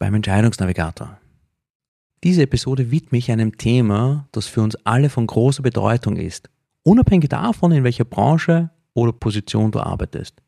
beim 0.00 0.14
Entscheidungsnavigator. 0.14 1.20
Diese 2.24 2.42
Episode 2.42 2.90
widme 2.90 3.18
ich 3.18 3.30
einem 3.30 3.56
Thema, 3.56 4.28
das 4.32 4.46
für 4.46 4.62
uns 4.62 4.74
alle 4.84 5.10
von 5.10 5.26
großer 5.26 5.62
Bedeutung 5.62 6.16
ist, 6.16 6.50
unabhängig 6.82 7.28
davon, 7.28 7.70
in 7.70 7.84
welcher 7.84 8.04
Branche 8.04 8.70
oder 8.94 9.12
Position 9.12 9.70
du 9.70 9.78
arbeitest. 9.78 10.42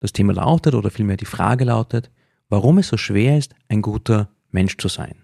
Das 0.00 0.12
Thema 0.12 0.32
lautet 0.32 0.74
oder 0.74 0.90
vielmehr 0.90 1.16
die 1.16 1.26
Frage 1.26 1.64
lautet, 1.64 2.10
warum 2.48 2.78
es 2.78 2.88
so 2.88 2.96
schwer 2.96 3.36
ist, 3.38 3.54
ein 3.68 3.82
guter 3.82 4.30
Mensch 4.50 4.76
zu 4.78 4.88
sein. 4.88 5.16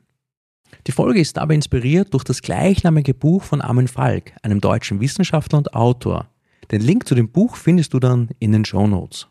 Die 0.86 0.92
Folge 0.92 1.20
ist 1.20 1.36
dabei 1.36 1.54
inspiriert 1.54 2.12
durch 2.12 2.24
das 2.24 2.42
gleichnamige 2.42 3.14
Buch 3.14 3.44
von 3.44 3.60
Armin 3.60 3.88
Falk, 3.88 4.32
einem 4.42 4.60
deutschen 4.60 5.00
Wissenschaftler 5.00 5.58
und 5.58 5.74
Autor. 5.74 6.28
Den 6.72 6.82
Link 6.82 7.06
zu 7.06 7.14
dem 7.14 7.30
Buch 7.30 7.56
findest 7.56 7.94
du 7.94 8.00
dann 8.00 8.30
in 8.40 8.52
den 8.52 8.64
Show 8.64 8.86
Notes. 8.86 9.28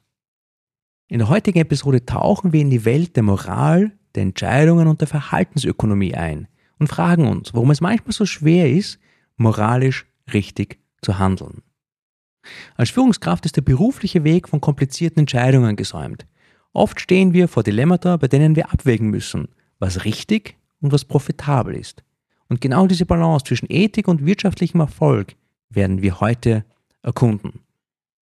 In 1.10 1.20
der 1.20 1.30
heutigen 1.30 1.60
Episode 1.60 2.06
tauchen 2.06 2.54
wir 2.54 2.62
in 2.62 2.70
die 2.70 2.86
Welt 2.86 3.16
der 3.16 3.24
Moral, 3.24 3.97
der 4.18 4.24
Entscheidungen 4.24 4.88
und 4.88 5.00
der 5.00 5.08
Verhaltensökonomie 5.08 6.16
ein 6.16 6.48
und 6.80 6.88
fragen 6.88 7.28
uns, 7.28 7.54
warum 7.54 7.72
es 7.72 7.82
manchmal 7.82 8.12
so 8.12 8.26
schwer 8.26 8.70
ist, 8.70 9.00
moralisch 9.38 10.06
richtig 10.34 10.80
zu 11.02 11.20
handeln. 11.20 11.62
Als 12.76 12.90
Führungskraft 12.90 13.46
ist 13.46 13.56
der 13.56 13.62
berufliche 13.62 14.24
Weg 14.24 14.50
von 14.50 14.60
komplizierten 14.60 15.20
Entscheidungen 15.20 15.76
gesäumt. 15.76 16.26
Oft 16.74 17.00
stehen 17.00 17.34
wir 17.34 17.48
vor 17.48 17.64
Dilemmata, 17.64 18.18
bei 18.18 18.28
denen 18.28 18.56
wir 18.56 18.72
abwägen 18.72 19.10
müssen, 19.10 19.50
was 19.80 20.06
richtig 20.06 20.58
und 20.82 20.92
was 20.92 21.06
profitabel 21.06 21.76
ist. 21.76 22.04
Und 22.50 22.62
genau 22.62 22.88
diese 22.88 23.06
Balance 23.06 23.46
zwischen 23.46 23.68
Ethik 23.70 24.08
und 24.08 24.26
wirtschaftlichem 24.26 24.80
Erfolg 24.80 25.36
werden 25.70 26.02
wir 26.02 26.20
heute 26.20 26.66
erkunden. 27.04 27.60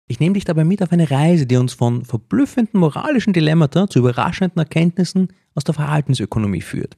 Ich 0.08 0.20
nehme 0.20 0.34
dich 0.34 0.44
dabei 0.44 0.64
mit 0.64 0.82
auf 0.82 0.92
eine 0.92 1.10
Reise, 1.10 1.46
die 1.46 1.56
uns 1.56 1.72
von 1.72 2.04
verblüffenden 2.04 2.78
moralischen 2.78 3.32
Dilemmata 3.32 3.88
zu 3.88 3.98
überraschenden 3.98 4.58
Erkenntnissen 4.58 5.28
aus 5.54 5.64
der 5.64 5.74
Verhaltensökonomie 5.74 6.60
führt. 6.60 6.96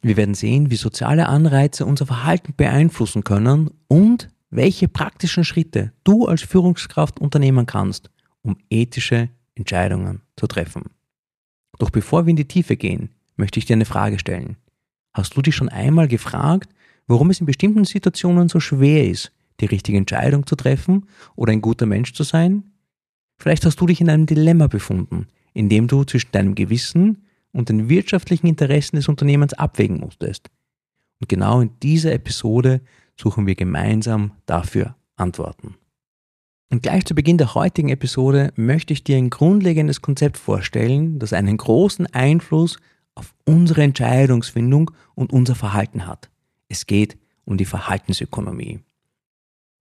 Wir 0.00 0.16
werden 0.16 0.34
sehen, 0.34 0.70
wie 0.70 0.76
soziale 0.76 1.28
Anreize 1.28 1.84
unser 1.84 2.06
Verhalten 2.06 2.54
beeinflussen 2.56 3.22
können 3.22 3.70
und 3.88 4.28
welche 4.50 4.88
praktischen 4.88 5.44
Schritte 5.44 5.92
du 6.04 6.26
als 6.26 6.42
Führungskraft 6.42 7.20
unternehmen 7.20 7.66
kannst, 7.66 8.10
um 8.40 8.56
ethische 8.70 9.28
Entscheidungen 9.54 10.22
zu 10.36 10.46
treffen. 10.46 10.84
Doch 11.78 11.90
bevor 11.90 12.24
wir 12.24 12.30
in 12.30 12.36
die 12.36 12.48
Tiefe 12.48 12.76
gehen, 12.76 13.10
möchte 13.36 13.58
ich 13.58 13.66
dir 13.66 13.74
eine 13.74 13.84
Frage 13.84 14.18
stellen. 14.18 14.56
Hast 15.12 15.36
du 15.36 15.42
dich 15.42 15.54
schon 15.54 15.68
einmal 15.68 16.08
gefragt, 16.08 16.70
warum 17.06 17.28
es 17.28 17.40
in 17.40 17.46
bestimmten 17.46 17.84
Situationen 17.84 18.48
so 18.48 18.60
schwer 18.60 19.06
ist, 19.06 19.32
die 19.60 19.66
richtige 19.66 19.98
Entscheidung 19.98 20.46
zu 20.46 20.56
treffen 20.56 21.06
oder 21.36 21.52
ein 21.52 21.62
guter 21.62 21.86
Mensch 21.86 22.12
zu 22.12 22.22
sein? 22.22 22.72
Vielleicht 23.38 23.64
hast 23.64 23.80
du 23.80 23.86
dich 23.86 24.00
in 24.00 24.10
einem 24.10 24.26
Dilemma 24.26 24.66
befunden, 24.66 25.26
in 25.54 25.68
dem 25.68 25.86
du 25.86 26.04
zwischen 26.04 26.32
deinem 26.32 26.54
Gewissen 26.54 27.24
und 27.52 27.68
den 27.68 27.88
wirtschaftlichen 27.88 28.46
Interessen 28.46 28.96
des 28.96 29.08
Unternehmens 29.08 29.54
abwägen 29.54 29.98
musstest. 29.98 30.50
Und 31.20 31.28
genau 31.28 31.60
in 31.60 31.70
dieser 31.82 32.12
Episode 32.12 32.80
suchen 33.16 33.46
wir 33.46 33.54
gemeinsam 33.54 34.32
dafür 34.46 34.94
Antworten. 35.16 35.74
Und 36.70 36.82
gleich 36.82 37.04
zu 37.06 37.14
Beginn 37.14 37.38
der 37.38 37.54
heutigen 37.54 37.88
Episode 37.88 38.52
möchte 38.56 38.92
ich 38.92 39.02
dir 39.02 39.16
ein 39.16 39.30
grundlegendes 39.30 40.02
Konzept 40.02 40.36
vorstellen, 40.36 41.18
das 41.18 41.32
einen 41.32 41.56
großen 41.56 42.06
Einfluss 42.06 42.78
auf 43.14 43.34
unsere 43.44 43.82
Entscheidungsfindung 43.82 44.90
und 45.14 45.32
unser 45.32 45.54
Verhalten 45.54 46.06
hat. 46.06 46.28
Es 46.68 46.86
geht 46.86 47.16
um 47.44 47.56
die 47.56 47.64
Verhaltensökonomie. 47.64 48.80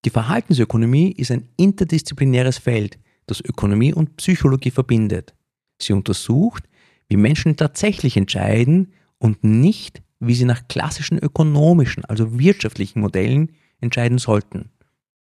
Die 0.05 0.09
Verhaltensökonomie 0.09 1.11
ist 1.11 1.31
ein 1.31 1.49
interdisziplinäres 1.57 2.57
Feld, 2.57 2.97
das 3.25 3.41
Ökonomie 3.41 3.93
und 3.93 4.17
Psychologie 4.17 4.71
verbindet. 4.71 5.33
Sie 5.81 5.93
untersucht, 5.93 6.63
wie 7.09 7.17
Menschen 7.17 7.55
tatsächlich 7.55 8.17
entscheiden 8.17 8.93
und 9.17 9.43
nicht, 9.43 10.01
wie 10.19 10.33
sie 10.33 10.45
nach 10.45 10.67
klassischen 10.67 11.17
ökonomischen, 11.19 12.05
also 12.05 12.39
wirtschaftlichen 12.39 13.01
Modellen 13.01 13.51
entscheiden 13.81 14.17
sollten. 14.17 14.69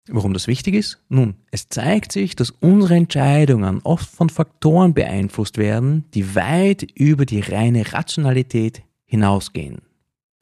Warum 0.09 0.33
das 0.33 0.47
wichtig 0.47 0.75
ist? 0.75 0.99
Nun, 1.09 1.35
es 1.51 1.69
zeigt 1.69 2.13
sich, 2.13 2.35
dass 2.35 2.51
unsere 2.51 2.95
Entscheidungen 2.95 3.81
oft 3.83 4.09
von 4.09 4.29
Faktoren 4.29 4.95
beeinflusst 4.95 5.59
werden, 5.59 6.05
die 6.15 6.35
weit 6.35 6.83
über 6.95 7.27
die 7.27 7.41
reine 7.41 7.93
Rationalität 7.93 8.83
hinausgehen. 9.05 9.83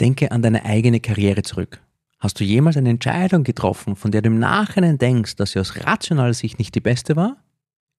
Denke 0.00 0.30
an 0.30 0.42
deine 0.42 0.64
eigene 0.64 1.00
Karriere 1.00 1.42
zurück. 1.42 1.82
Hast 2.18 2.40
du 2.40 2.44
jemals 2.44 2.76
eine 2.76 2.90
Entscheidung 2.90 3.44
getroffen, 3.44 3.94
von 3.94 4.10
der 4.10 4.22
du 4.22 4.28
im 4.28 4.38
Nachhinein 4.38 4.98
denkst, 4.98 5.36
dass 5.36 5.52
sie 5.52 5.60
aus 5.60 5.76
rationaler 5.84 6.34
Sicht 6.34 6.58
nicht 6.58 6.74
die 6.74 6.80
beste 6.80 7.14
war? 7.14 7.36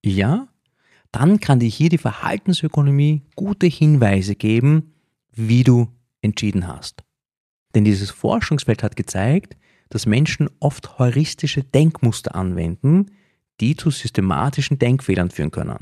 Ja? 0.03 0.49
Dann 1.11 1.39
kann 1.39 1.59
dir 1.59 1.69
hier 1.69 1.89
die 1.89 1.97
Verhaltensökonomie 1.97 3.23
gute 3.35 3.67
Hinweise 3.67 4.35
geben, 4.35 4.93
wie 5.31 5.63
du 5.63 5.87
entschieden 6.21 6.67
hast. 6.67 7.03
Denn 7.73 7.85
dieses 7.85 8.11
Forschungsfeld 8.11 8.83
hat 8.83 8.95
gezeigt, 8.95 9.55
dass 9.89 10.05
Menschen 10.05 10.49
oft 10.59 10.99
heuristische 10.99 11.63
Denkmuster 11.63 12.35
anwenden, 12.35 13.11
die 13.59 13.75
zu 13.75 13.89
systematischen 13.89 14.79
Denkfehlern 14.79 15.31
führen 15.31 15.51
können. 15.51 15.77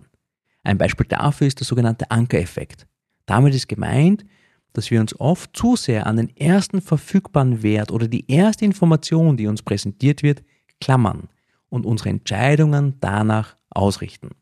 Ein 0.64 0.78
Beispiel 0.78 1.08
dafür 1.08 1.48
ist 1.48 1.60
der 1.60 1.66
sogenannte 1.66 2.12
Ankereffekt. 2.12 2.88
Damit 3.26 3.54
ist 3.56 3.68
gemeint, 3.68 4.26
dass 4.78 4.92
wir 4.92 5.02
uns 5.02 5.20
oft 5.20 5.58
zu 5.58 5.76
sehr 5.76 6.06
an 6.06 6.18
den 6.18 6.38
ersten 6.38 6.82
verfügbaren 6.82 7.64
Wert 7.64 7.92
oder 7.92 8.08
die 8.08 8.30
erste 8.32 8.64
Information, 8.64 9.36
die 9.36 9.48
uns 9.48 9.64
präsentiert 9.64 10.22
wird, 10.22 10.44
klammern 10.80 11.30
und 11.70 11.84
unsere 11.84 12.10
Entscheidungen 12.10 12.94
danach 13.00 13.56
ausrichten. 13.72 14.36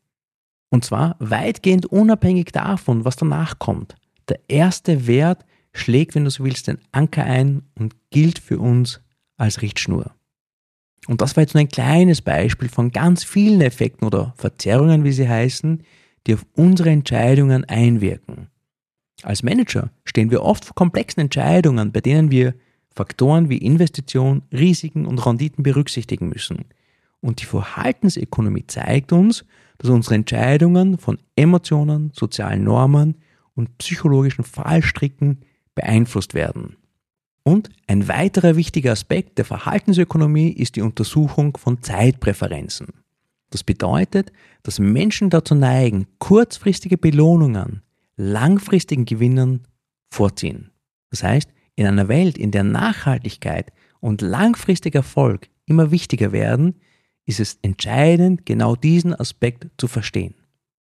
Und 0.68 0.84
zwar 0.84 1.16
weitgehend 1.20 1.86
unabhängig 1.86 2.52
davon, 2.52 3.06
was 3.06 3.16
danach 3.16 3.58
kommt. 3.58 3.94
Der 4.28 4.38
erste 4.46 5.06
Wert 5.06 5.46
schlägt, 5.72 6.14
wenn 6.14 6.24
du 6.24 6.30
so 6.30 6.44
willst, 6.44 6.68
den 6.68 6.80
Anker 6.92 7.24
ein 7.24 7.62
und 7.74 7.94
gilt 8.10 8.38
für 8.38 8.58
uns 8.58 9.00
als 9.38 9.62
Richtschnur. 9.62 10.14
Und 11.06 11.22
das 11.22 11.34
war 11.34 11.44
jetzt 11.44 11.54
nur 11.54 11.62
ein 11.62 11.68
kleines 11.68 12.20
Beispiel 12.20 12.68
von 12.68 12.90
ganz 12.90 13.24
vielen 13.24 13.62
Effekten 13.62 14.06
oder 14.06 14.34
Verzerrungen, 14.36 15.02
wie 15.02 15.12
sie 15.12 15.30
heißen, 15.30 15.82
die 16.26 16.34
auf 16.34 16.44
unsere 16.52 16.90
Entscheidungen 16.90 17.64
einwirken. 17.64 18.50
Als 19.22 19.42
Manager 19.42 19.90
stehen 20.04 20.30
wir 20.30 20.42
oft 20.42 20.64
vor 20.64 20.74
komplexen 20.74 21.20
Entscheidungen, 21.20 21.92
bei 21.92 22.00
denen 22.00 22.30
wir 22.30 22.54
Faktoren 22.94 23.48
wie 23.48 23.58
Investition, 23.58 24.42
Risiken 24.52 25.06
und 25.06 25.24
Renditen 25.24 25.62
berücksichtigen 25.62 26.28
müssen. 26.28 26.64
Und 27.20 27.40
die 27.40 27.46
Verhaltensökonomie 27.46 28.66
zeigt 28.66 29.12
uns, 29.12 29.44
dass 29.78 29.90
unsere 29.90 30.14
Entscheidungen 30.14 30.98
von 30.98 31.18
Emotionen, 31.34 32.10
sozialen 32.14 32.64
Normen 32.64 33.16
und 33.54 33.76
psychologischen 33.78 34.44
Fallstricken 34.44 35.40
beeinflusst 35.74 36.34
werden. 36.34 36.76
Und 37.42 37.70
ein 37.86 38.08
weiterer 38.08 38.56
wichtiger 38.56 38.92
Aspekt 38.92 39.38
der 39.38 39.44
Verhaltensökonomie 39.44 40.48
ist 40.48 40.76
die 40.76 40.82
Untersuchung 40.82 41.56
von 41.56 41.82
Zeitpräferenzen. 41.82 42.88
Das 43.50 43.62
bedeutet, 43.62 44.32
dass 44.62 44.78
Menschen 44.78 45.30
dazu 45.30 45.54
neigen, 45.54 46.06
kurzfristige 46.18 46.98
Belohnungen 46.98 47.82
langfristigen 48.16 49.04
Gewinnen 49.04 49.66
vorziehen. 50.10 50.70
Das 51.10 51.22
heißt, 51.22 51.50
in 51.74 51.86
einer 51.86 52.08
Welt, 52.08 52.38
in 52.38 52.50
der 52.50 52.64
Nachhaltigkeit 52.64 53.72
und 54.00 54.22
langfristiger 54.22 55.00
Erfolg 55.00 55.48
immer 55.66 55.90
wichtiger 55.90 56.32
werden, 56.32 56.76
ist 57.26 57.40
es 57.40 57.58
entscheidend, 57.62 58.46
genau 58.46 58.76
diesen 58.76 59.14
Aspekt 59.14 59.68
zu 59.78 59.88
verstehen. 59.88 60.34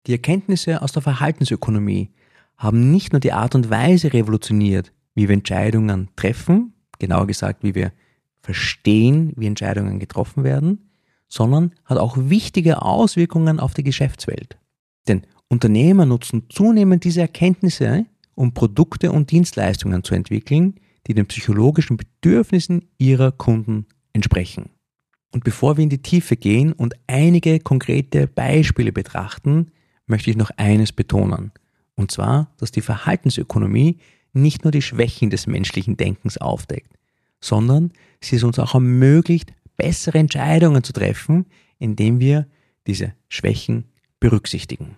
Die 0.06 0.12
Erkenntnisse 0.12 0.82
aus 0.82 0.92
der 0.92 1.02
Verhaltensökonomie 1.02 2.12
haben 2.58 2.92
nicht 2.92 3.14
nur 3.14 3.20
die 3.20 3.34
Art 3.34 3.56
und 3.56 3.70
Weise 3.70 4.14
revolutioniert, 4.14 4.92
wie 5.16 5.28
wir 5.28 5.34
Entscheidungen 5.34 6.10
treffen, 6.16 6.74
genauer 7.00 7.28
gesagt, 7.28 7.64
wie 7.64 7.76
wir 7.76 7.92
verstehen, 8.42 9.34
wie 9.36 9.48
Entscheidungen 9.48 10.00
getroffen 10.00 10.44
werden, 10.44 10.90
sondern 11.28 11.74
hat 11.86 11.98
auch 11.98 12.18
wichtige 12.18 12.82
Auswirkungen 12.82 13.60
auf 13.60 13.74
die 13.74 13.84
Geschäftswelt. 13.84 14.58
Denn 15.08 15.24
Unternehmer 15.50 16.06
nutzen 16.06 16.44
zunehmend 16.50 17.04
diese 17.04 17.22
Erkenntnisse, 17.22 18.06
um 18.36 18.54
Produkte 18.54 19.12
und 19.12 19.32
Dienstleistungen 19.32 20.04
zu 20.04 20.14
entwickeln, 20.14 20.76
die 21.08 21.14
den 21.14 21.26
psychologischen 21.26 21.98
Bedürfnissen 21.98 22.86
ihrer 22.98 23.32
Kunden 23.32 23.86
entsprechen. 24.14 24.70
Und 25.32 25.44
bevor 25.44 25.78
wir 25.78 25.84
in 25.84 25.90
die 25.90 26.02
Tiefe 26.02 26.36
gehen 26.36 26.74
und 26.74 26.96
einige 27.08 27.60
konkrete 27.60 28.28
Beispiele 28.28 28.92
betrachten, 28.92 29.72
möchte 30.06 30.30
ich 30.30 30.38
noch 30.38 30.52
eines 30.58 30.92
betonen. 30.92 31.52
Und 31.96 32.12
zwar, 32.12 32.54
dass 32.58 32.72
die 32.72 32.82
Verhaltensökonomie 32.82 33.98
nicht 34.34 34.64
nur 34.64 34.72
die 34.72 34.82
Schwächen 34.82 35.30
des 35.30 35.48
menschlichen 35.48 35.98
Denkens 35.98 36.38
aufdeckt, 36.38 36.94
sondern 37.42 37.92
sie 38.22 38.36
es 38.36 38.44
uns 38.44 38.60
auch 38.60 38.74
ermöglicht, 38.74 39.54
bessere 39.78 40.18
Entscheidungen 40.18 40.84
zu 40.84 40.94
treffen, 40.94 41.46
indem 41.80 42.20
wir 42.20 42.48
diese 42.86 43.14
Schwächen 43.30 43.86
berücksichtigen. 44.20 44.96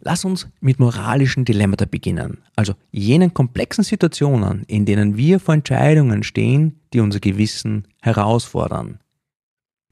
Lass 0.00 0.24
uns 0.24 0.48
mit 0.60 0.78
moralischen 0.78 1.44
Dilemmata 1.44 1.86
beginnen, 1.86 2.38
also 2.56 2.74
jenen 2.90 3.34
komplexen 3.34 3.84
Situationen, 3.84 4.64
in 4.64 4.84
denen 4.84 5.16
wir 5.16 5.40
vor 5.40 5.54
Entscheidungen 5.54 6.22
stehen, 6.22 6.80
die 6.92 7.00
unser 7.00 7.20
Gewissen 7.20 7.88
herausfordern. 8.02 9.00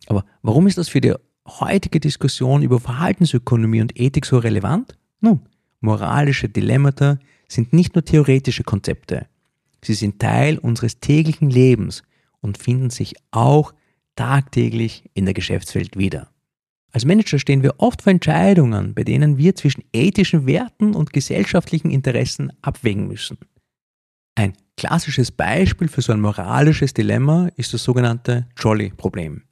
Aber 0.07 0.25
warum 0.43 0.67
ist 0.67 0.79
das 0.79 0.89
für 0.89 1.01
die 1.01 1.15
heutige 1.47 2.01
Diskussion 2.01 2.63
über 2.63 2.79
Verhaltensökonomie 2.81 3.81
und 3.81 3.99
Ethik 3.99 4.27
so 4.27 4.39
relevant? 4.39 4.97
Nun, 5.21 5.41
moralische 5.81 6.49
Dilemmata 6.49 7.19
sind 7.49 7.73
nicht 7.73 7.95
nur 7.95 8.05
theoretische 8.05 8.65
Konzepte, 8.65 9.27
sie 9.83 9.95
sind 9.95 10.19
Teil 10.21 10.59
unseres 10.59 11.01
täglichen 11.01 11.51
Lebens 11.51 12.03
und 12.41 12.59
finden 12.59 12.91
sich 12.91 13.15
auch 13.31 13.73
tagtäglich 14.15 15.11
in 15.15 15.25
der 15.25 15.35
Geschäftswelt 15.35 15.97
wieder. 15.97 16.29
Als 16.97 17.05
Manager 17.05 17.39
stehen 17.39 17.63
wir 17.63 17.75
oft 17.77 18.01
vor 18.01 18.11
Entscheidungen, 18.11 18.95
bei 18.95 19.05
denen 19.05 19.37
wir 19.37 19.55
zwischen 19.55 19.85
ethischen 19.93 20.47
Werten 20.47 20.95
und 20.95 21.13
gesellschaftlichen 21.13 21.91
Interessen 21.91 22.55
abwägen 22.63 23.07
müssen. 23.07 23.37
Ein 24.35 24.55
klassisches 24.79 25.31
Beispiel 25.31 25.89
für 25.89 26.01
so 26.01 26.15
ein 26.15 26.23
moralisches 26.23 26.95
Dilemma 26.95 27.51
ist 27.57 27.75
das 27.75 27.85
sogenannte 27.85 28.47
Trolley-Problem. 28.57 29.43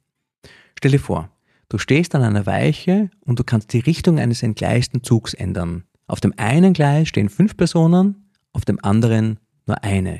Stell 0.75 0.89
dir 0.89 0.99
vor, 0.99 1.29
du 1.69 1.77
stehst 1.77 2.15
an 2.15 2.23
einer 2.23 2.47
Weiche 2.47 3.11
und 3.19 3.37
du 3.37 3.43
kannst 3.43 3.73
die 3.73 3.79
Richtung 3.81 4.17
eines 4.17 4.41
entgleisten 4.41 5.03
Zugs 5.03 5.35
ändern. 5.35 5.83
Auf 6.07 6.21
dem 6.21 6.33
einen 6.37 6.73
Gleis 6.73 7.09
stehen 7.09 7.29
fünf 7.29 7.55
Personen, 7.55 8.31
auf 8.53 8.65
dem 8.65 8.83
anderen 8.83 9.37
nur 9.67 9.83
eine. 9.83 10.19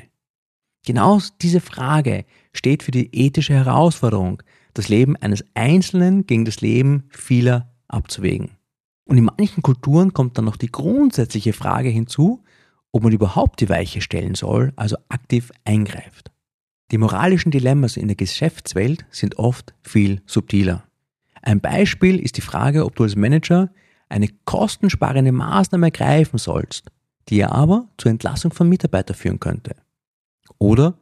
Genau 0.84 1.20
diese 1.42 1.60
Frage 1.60 2.24
steht 2.52 2.84
für 2.84 2.92
die 2.92 3.12
ethische 3.12 3.54
Herausforderung, 3.54 4.44
das 4.78 4.88
Leben 4.88 5.16
eines 5.16 5.44
Einzelnen 5.54 6.26
gegen 6.26 6.44
das 6.44 6.60
Leben 6.60 7.04
vieler 7.10 7.72
abzuwägen. 7.88 8.50
Und 9.04 9.18
in 9.18 9.24
manchen 9.24 9.62
Kulturen 9.62 10.12
kommt 10.12 10.36
dann 10.36 10.44
noch 10.44 10.56
die 10.56 10.70
grundsätzliche 10.70 11.52
Frage 11.52 11.88
hinzu, 11.88 12.42
ob 12.92 13.04
man 13.04 13.12
überhaupt 13.12 13.60
die 13.60 13.68
Weiche 13.68 14.00
stellen 14.00 14.34
soll, 14.34 14.72
also 14.76 14.96
aktiv 15.08 15.52
eingreift. 15.64 16.30
Die 16.90 16.98
moralischen 16.98 17.50
Dilemmas 17.50 17.96
in 17.96 18.08
der 18.08 18.16
Geschäftswelt 18.16 19.06
sind 19.10 19.38
oft 19.38 19.74
viel 19.82 20.22
subtiler. 20.26 20.84
Ein 21.42 21.60
Beispiel 21.60 22.18
ist 22.18 22.36
die 22.36 22.42
Frage, 22.42 22.84
ob 22.84 22.96
du 22.96 23.04
als 23.04 23.16
Manager 23.16 23.70
eine 24.08 24.28
kostensparende 24.44 25.32
Maßnahme 25.32 25.86
ergreifen 25.86 26.38
sollst, 26.38 26.90
die 27.28 27.44
aber 27.44 27.88
zur 27.98 28.10
Entlassung 28.10 28.52
von 28.52 28.68
Mitarbeitern 28.68 29.16
führen 29.16 29.40
könnte. 29.40 29.76
Oder 30.58 30.94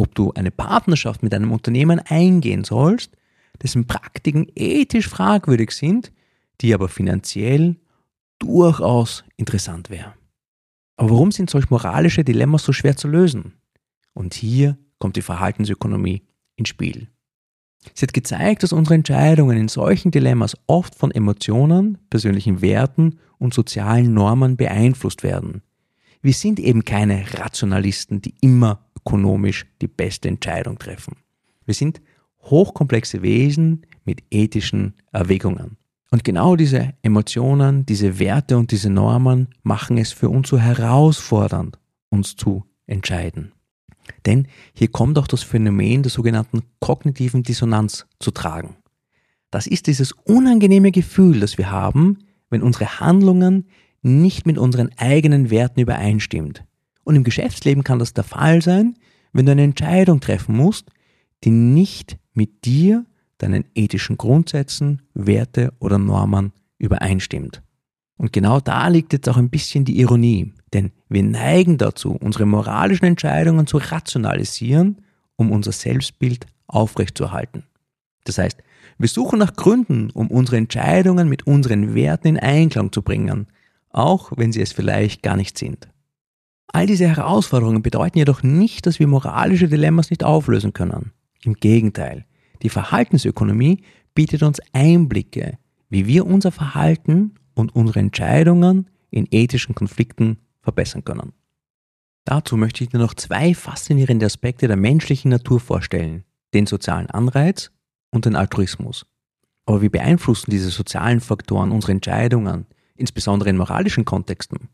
ob 0.00 0.14
du 0.14 0.32
eine 0.32 0.50
Partnerschaft 0.50 1.22
mit 1.22 1.34
einem 1.34 1.52
Unternehmen 1.52 2.00
eingehen 2.00 2.64
sollst, 2.64 3.16
dessen 3.62 3.86
Praktiken 3.86 4.46
ethisch 4.54 5.08
fragwürdig 5.08 5.72
sind, 5.72 6.12
die 6.60 6.74
aber 6.74 6.88
finanziell 6.88 7.76
durchaus 8.38 9.24
interessant 9.36 9.90
wäre. 9.90 10.14
Aber 10.96 11.10
warum 11.10 11.32
sind 11.32 11.50
solch 11.50 11.70
moralische 11.70 12.24
Dilemmas 12.24 12.64
so 12.64 12.72
schwer 12.72 12.96
zu 12.96 13.08
lösen? 13.08 13.54
Und 14.12 14.34
hier 14.34 14.76
kommt 14.98 15.16
die 15.16 15.22
Verhaltensökonomie 15.22 16.22
ins 16.56 16.68
Spiel. 16.68 17.08
Sie 17.94 18.04
hat 18.04 18.12
gezeigt, 18.12 18.62
dass 18.62 18.74
unsere 18.74 18.94
Entscheidungen 18.94 19.56
in 19.56 19.68
solchen 19.68 20.10
Dilemmas 20.10 20.56
oft 20.66 20.94
von 20.94 21.10
Emotionen, 21.10 21.98
persönlichen 22.10 22.60
Werten 22.60 23.18
und 23.38 23.54
sozialen 23.54 24.12
Normen 24.12 24.56
beeinflusst 24.56 25.22
werden. 25.22 25.62
Wir 26.20 26.34
sind 26.34 26.60
eben 26.60 26.84
keine 26.84 27.24
Rationalisten, 27.38 28.20
die 28.20 28.34
immer 28.42 28.89
ökonomisch 29.00 29.66
die 29.80 29.88
beste 29.88 30.28
Entscheidung 30.28 30.78
treffen. 30.78 31.16
Wir 31.64 31.74
sind 31.74 32.00
hochkomplexe 32.42 33.22
Wesen 33.22 33.86
mit 34.04 34.22
ethischen 34.30 34.94
Erwägungen. 35.12 35.76
Und 36.10 36.24
genau 36.24 36.56
diese 36.56 36.94
Emotionen, 37.02 37.86
diese 37.86 38.18
Werte 38.18 38.58
und 38.58 38.72
diese 38.72 38.90
Normen 38.90 39.48
machen 39.62 39.96
es 39.96 40.12
für 40.12 40.28
uns 40.28 40.48
so 40.48 40.58
herausfordernd, 40.58 41.78
uns 42.08 42.34
zu 42.34 42.64
entscheiden. 42.86 43.52
Denn 44.26 44.48
hier 44.74 44.88
kommt 44.88 45.18
auch 45.18 45.28
das 45.28 45.42
Phänomen 45.42 46.02
der 46.02 46.10
sogenannten 46.10 46.62
kognitiven 46.80 47.44
Dissonanz 47.44 48.06
zu 48.18 48.32
tragen. 48.32 48.76
Das 49.50 49.66
ist 49.66 49.86
dieses 49.86 50.12
unangenehme 50.12 50.90
Gefühl, 50.90 51.40
das 51.40 51.58
wir 51.58 51.70
haben, 51.70 52.18
wenn 52.50 52.62
unsere 52.62 53.00
Handlungen 53.00 53.66
nicht 54.02 54.46
mit 54.46 54.58
unseren 54.58 54.90
eigenen 54.96 55.50
Werten 55.50 55.80
übereinstimmt. 55.80 56.64
Und 57.10 57.16
im 57.16 57.24
Geschäftsleben 57.24 57.82
kann 57.82 57.98
das 57.98 58.14
der 58.14 58.22
Fall 58.22 58.62
sein, 58.62 58.94
wenn 59.32 59.44
du 59.44 59.50
eine 59.50 59.64
Entscheidung 59.64 60.20
treffen 60.20 60.56
musst, 60.56 60.92
die 61.42 61.50
nicht 61.50 62.18
mit 62.34 62.64
dir, 62.64 63.04
deinen 63.38 63.64
ethischen 63.74 64.16
Grundsätzen, 64.16 65.02
Werte 65.12 65.72
oder 65.80 65.98
Normen 65.98 66.52
übereinstimmt. 66.78 67.62
Und 68.16 68.32
genau 68.32 68.60
da 68.60 68.86
liegt 68.86 69.12
jetzt 69.12 69.28
auch 69.28 69.38
ein 69.38 69.50
bisschen 69.50 69.84
die 69.84 69.98
Ironie, 69.98 70.52
denn 70.72 70.92
wir 71.08 71.24
neigen 71.24 71.78
dazu, 71.78 72.12
unsere 72.12 72.46
moralischen 72.46 73.06
Entscheidungen 73.06 73.66
zu 73.66 73.78
rationalisieren, 73.78 74.98
um 75.34 75.50
unser 75.50 75.72
Selbstbild 75.72 76.46
aufrechtzuerhalten. 76.68 77.64
Das 78.22 78.38
heißt, 78.38 78.62
wir 78.98 79.08
suchen 79.08 79.40
nach 79.40 79.56
Gründen, 79.56 80.10
um 80.10 80.28
unsere 80.28 80.58
Entscheidungen 80.58 81.28
mit 81.28 81.44
unseren 81.44 81.92
Werten 81.92 82.28
in 82.28 82.38
Einklang 82.38 82.92
zu 82.92 83.02
bringen, 83.02 83.48
auch 83.88 84.30
wenn 84.36 84.52
sie 84.52 84.62
es 84.62 84.70
vielleicht 84.70 85.24
gar 85.24 85.36
nicht 85.36 85.58
sind. 85.58 85.88
All 86.72 86.86
diese 86.86 87.08
Herausforderungen 87.08 87.82
bedeuten 87.82 88.18
jedoch 88.18 88.42
nicht, 88.42 88.86
dass 88.86 89.00
wir 89.00 89.06
moralische 89.06 89.68
Dilemmas 89.68 90.10
nicht 90.10 90.22
auflösen 90.24 90.72
können. 90.72 91.12
Im 91.42 91.54
Gegenteil, 91.54 92.26
die 92.62 92.68
Verhaltensökonomie 92.68 93.82
bietet 94.14 94.42
uns 94.42 94.60
Einblicke, 94.72 95.58
wie 95.88 96.06
wir 96.06 96.26
unser 96.26 96.52
Verhalten 96.52 97.34
und 97.54 97.74
unsere 97.74 98.00
Entscheidungen 98.00 98.88
in 99.10 99.26
ethischen 99.30 99.74
Konflikten 99.74 100.38
verbessern 100.62 101.04
können. 101.04 101.32
Dazu 102.24 102.56
möchte 102.56 102.84
ich 102.84 102.90
dir 102.90 102.98
noch 102.98 103.14
zwei 103.14 103.54
faszinierende 103.54 104.26
Aspekte 104.26 104.68
der 104.68 104.76
menschlichen 104.76 105.30
Natur 105.30 105.58
vorstellen, 105.58 106.24
den 106.54 106.66
sozialen 106.66 107.10
Anreiz 107.10 107.70
und 108.10 108.26
den 108.26 108.36
Altruismus. 108.36 109.06
Aber 109.66 109.82
wie 109.82 109.88
beeinflussen 109.88 110.50
diese 110.50 110.70
sozialen 110.70 111.20
Faktoren 111.20 111.72
unsere 111.72 111.92
Entscheidungen, 111.92 112.66
insbesondere 112.94 113.50
in 113.50 113.56
moralischen 113.56 114.04
Kontexten? 114.04 114.68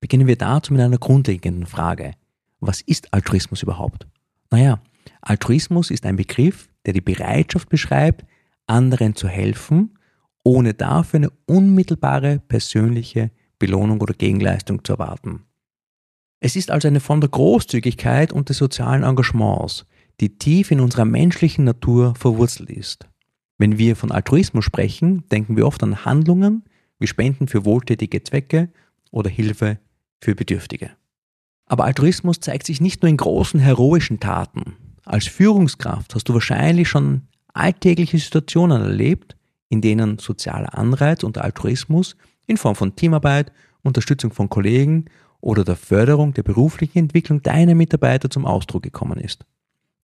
Beginnen 0.00 0.26
wir 0.26 0.36
dazu 0.36 0.72
mit 0.72 0.82
einer 0.82 0.98
grundlegenden 0.98 1.66
Frage. 1.66 2.12
Was 2.58 2.80
ist 2.80 3.12
Altruismus 3.12 3.62
überhaupt? 3.62 4.06
Naja, 4.50 4.80
Altruismus 5.20 5.90
ist 5.90 6.06
ein 6.06 6.16
Begriff, 6.16 6.68
der 6.86 6.94
die 6.94 7.00
Bereitschaft 7.00 7.68
beschreibt, 7.68 8.24
anderen 8.66 9.14
zu 9.14 9.28
helfen, 9.28 9.98
ohne 10.42 10.74
dafür 10.74 11.18
eine 11.18 11.30
unmittelbare 11.46 12.38
persönliche 12.38 13.30
Belohnung 13.58 14.00
oder 14.00 14.14
Gegenleistung 14.14 14.84
zu 14.84 14.94
erwarten. 14.94 15.44
Es 16.40 16.56
ist 16.56 16.70
also 16.70 16.88
eine 16.88 17.00
Form 17.00 17.20
der 17.20 17.28
Großzügigkeit 17.28 18.32
und 18.32 18.48
des 18.48 18.56
sozialen 18.56 19.02
Engagements, 19.02 19.84
die 20.20 20.38
tief 20.38 20.70
in 20.70 20.80
unserer 20.80 21.04
menschlichen 21.04 21.64
Natur 21.64 22.14
verwurzelt 22.14 22.70
ist. 22.70 23.06
Wenn 23.58 23.76
wir 23.76 23.94
von 23.96 24.10
Altruismus 24.10 24.64
sprechen, 24.64 25.28
denken 25.28 25.56
wir 25.56 25.66
oft 25.66 25.82
an 25.82 26.06
Handlungen 26.06 26.64
wie 26.98 27.06
Spenden 27.06 27.46
für 27.46 27.66
wohltätige 27.66 28.22
Zwecke 28.22 28.70
oder 29.10 29.28
Hilfe 29.28 29.78
für 30.20 30.34
Bedürftige. 30.34 30.90
Aber 31.66 31.84
Altruismus 31.84 32.40
zeigt 32.40 32.66
sich 32.66 32.80
nicht 32.80 33.02
nur 33.02 33.08
in 33.08 33.16
großen 33.16 33.60
heroischen 33.60 34.20
Taten, 34.20 34.76
als 35.10 35.26
Führungskraft 35.26 36.14
hast 36.14 36.28
du 36.28 36.34
wahrscheinlich 36.34 36.88
schon 36.88 37.22
alltägliche 37.52 38.18
Situationen 38.18 38.82
erlebt, 38.82 39.36
in 39.68 39.80
denen 39.80 40.18
sozialer 40.18 40.78
Anreiz 40.78 41.24
und 41.24 41.36
Altruismus 41.38 42.16
in 42.46 42.56
Form 42.56 42.76
von 42.76 42.94
Teamarbeit, 42.94 43.52
Unterstützung 43.82 44.32
von 44.32 44.48
Kollegen 44.48 45.06
oder 45.40 45.64
der 45.64 45.76
Förderung 45.76 46.34
der 46.34 46.44
beruflichen 46.44 46.98
Entwicklung 46.98 47.42
deiner 47.42 47.74
Mitarbeiter 47.74 48.30
zum 48.30 48.46
Ausdruck 48.46 48.82
gekommen 48.82 49.18
ist. 49.18 49.44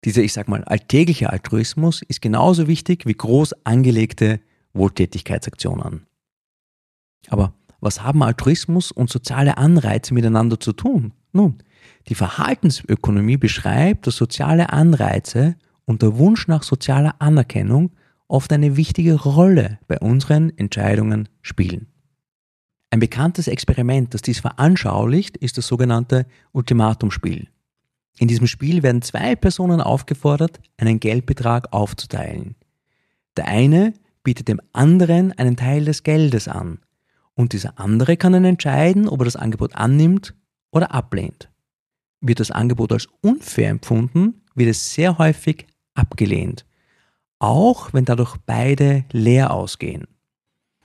Dieser, 0.04 0.22
ich 0.22 0.32
sag 0.32 0.48
mal, 0.48 0.64
alltägliche 0.64 1.30
Altruismus 1.30 2.02
ist 2.02 2.22
genauso 2.22 2.66
wichtig 2.66 3.04
wie 3.04 3.14
groß 3.14 3.52
angelegte 3.64 4.40
Wohltätigkeitsaktionen. 4.72 6.06
Aber 7.28 7.52
was 7.84 8.02
haben 8.02 8.22
Altruismus 8.22 8.90
und 8.90 9.10
soziale 9.10 9.58
Anreize 9.58 10.14
miteinander 10.14 10.58
zu 10.58 10.72
tun? 10.72 11.12
Nun, 11.32 11.58
die 12.08 12.14
Verhaltensökonomie 12.14 13.36
beschreibt, 13.36 14.06
dass 14.06 14.16
soziale 14.16 14.72
Anreize 14.72 15.56
und 15.84 16.02
der 16.02 16.16
Wunsch 16.16 16.48
nach 16.48 16.62
sozialer 16.62 17.16
Anerkennung 17.18 17.90
oft 18.26 18.52
eine 18.52 18.76
wichtige 18.76 19.14
Rolle 19.14 19.78
bei 19.86 19.98
unseren 19.98 20.56
Entscheidungen 20.56 21.28
spielen. 21.42 21.88
Ein 22.90 23.00
bekanntes 23.00 23.48
Experiment, 23.48 24.14
das 24.14 24.22
dies 24.22 24.40
veranschaulicht, 24.40 25.36
ist 25.36 25.58
das 25.58 25.66
sogenannte 25.66 26.26
Ultimatumspiel. 26.52 27.48
In 28.18 28.28
diesem 28.28 28.46
Spiel 28.46 28.82
werden 28.82 29.02
zwei 29.02 29.36
Personen 29.36 29.80
aufgefordert, 29.80 30.60
einen 30.78 31.00
Geldbetrag 31.00 31.72
aufzuteilen. 31.72 32.54
Der 33.36 33.48
eine 33.48 33.92
bietet 34.22 34.48
dem 34.48 34.60
anderen 34.72 35.32
einen 35.32 35.56
Teil 35.56 35.84
des 35.84 36.04
Geldes 36.04 36.48
an 36.48 36.78
und 37.34 37.52
dieser 37.52 37.78
andere 37.78 38.16
kann 38.16 38.32
dann 38.32 38.44
entscheiden, 38.44 39.08
ob 39.08 39.20
er 39.20 39.24
das 39.24 39.36
Angebot 39.36 39.74
annimmt 39.74 40.34
oder 40.70 40.92
ablehnt. 40.92 41.50
Wird 42.20 42.40
das 42.40 42.50
Angebot 42.50 42.92
als 42.92 43.08
unfair 43.20 43.70
empfunden, 43.70 44.42
wird 44.54 44.70
es 44.70 44.94
sehr 44.94 45.18
häufig 45.18 45.66
abgelehnt, 45.94 46.64
auch 47.38 47.92
wenn 47.92 48.04
dadurch 48.04 48.36
beide 48.46 49.04
leer 49.12 49.52
ausgehen. 49.52 50.06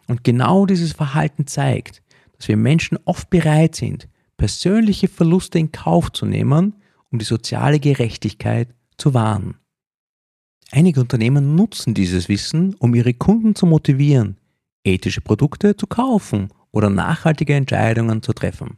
Und 0.08 0.24
genau 0.24 0.66
dieses 0.66 0.94
Verhalten 0.94 1.46
zeigt, 1.46 2.02
dass 2.38 2.48
wir 2.48 2.58
Menschen 2.58 2.98
oft 3.06 3.30
bereit 3.30 3.76
sind, 3.76 4.08
persönliche 4.38 5.08
Verluste 5.08 5.60
in 5.60 5.72
Kauf 5.72 6.12
zu 6.12 6.26
nehmen, 6.26 6.76
um 7.12 7.20
die 7.20 7.26
soziale 7.26 7.80
Gerechtigkeit 7.80 8.70
zu 8.98 9.14
wahren. 9.14 9.56
Einige 10.72 11.02
Unternehmen 11.02 11.56
nutzen 11.56 11.94
dieses 11.94 12.30
Wissen, 12.30 12.76
um 12.76 12.94
ihre 12.96 13.14
Kunden 13.14 13.56
zu 13.56 13.66
motivieren, 13.66 14.39
ethische 14.84 15.22
Produkte 15.22 15.76
zu 15.76 15.88
kaufen 15.88 16.50
oder 16.72 16.90
nachhaltige 16.90 17.56
Entscheidungen 17.56 18.22
zu 18.22 18.34
treffen. 18.34 18.78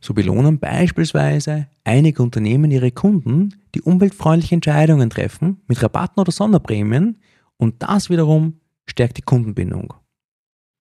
So 0.00 0.14
belohnen 0.14 0.58
beispielsweise 0.58 1.68
einige 1.84 2.22
Unternehmen 2.22 2.70
ihre 2.70 2.90
Kunden, 2.90 3.54
die 3.74 3.82
umweltfreundliche 3.82 4.56
Entscheidungen 4.56 5.10
treffen, 5.10 5.62
mit 5.68 5.82
Rabatten 5.82 6.20
oder 6.20 6.32
Sonderprämien 6.32 7.20
und 7.56 7.82
das 7.82 8.10
wiederum 8.10 8.60
stärkt 8.86 9.18
die 9.18 9.22
Kundenbindung. 9.22 9.94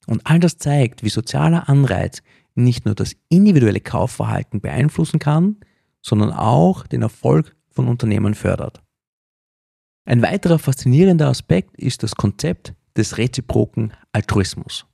Und 0.07 0.25
all 0.25 0.39
das 0.39 0.57
zeigt, 0.57 1.03
wie 1.03 1.09
sozialer 1.09 1.69
Anreiz 1.69 2.23
nicht 2.55 2.85
nur 2.85 2.95
das 2.95 3.15
individuelle 3.29 3.79
Kaufverhalten 3.79 4.59
beeinflussen 4.59 5.19
kann, 5.19 5.57
sondern 6.01 6.31
auch 6.31 6.87
den 6.87 7.03
Erfolg 7.03 7.55
von 7.69 7.87
Unternehmen 7.87 8.33
fördert. 8.33 8.81
Ein 10.05 10.23
weiterer 10.23 10.57
faszinierender 10.57 11.27
Aspekt 11.27 11.77
ist 11.77 12.01
das 12.01 12.15
Konzept 12.15 12.73
des 12.95 13.17
reziproken 13.17 13.93
Altruismus. 14.11 14.85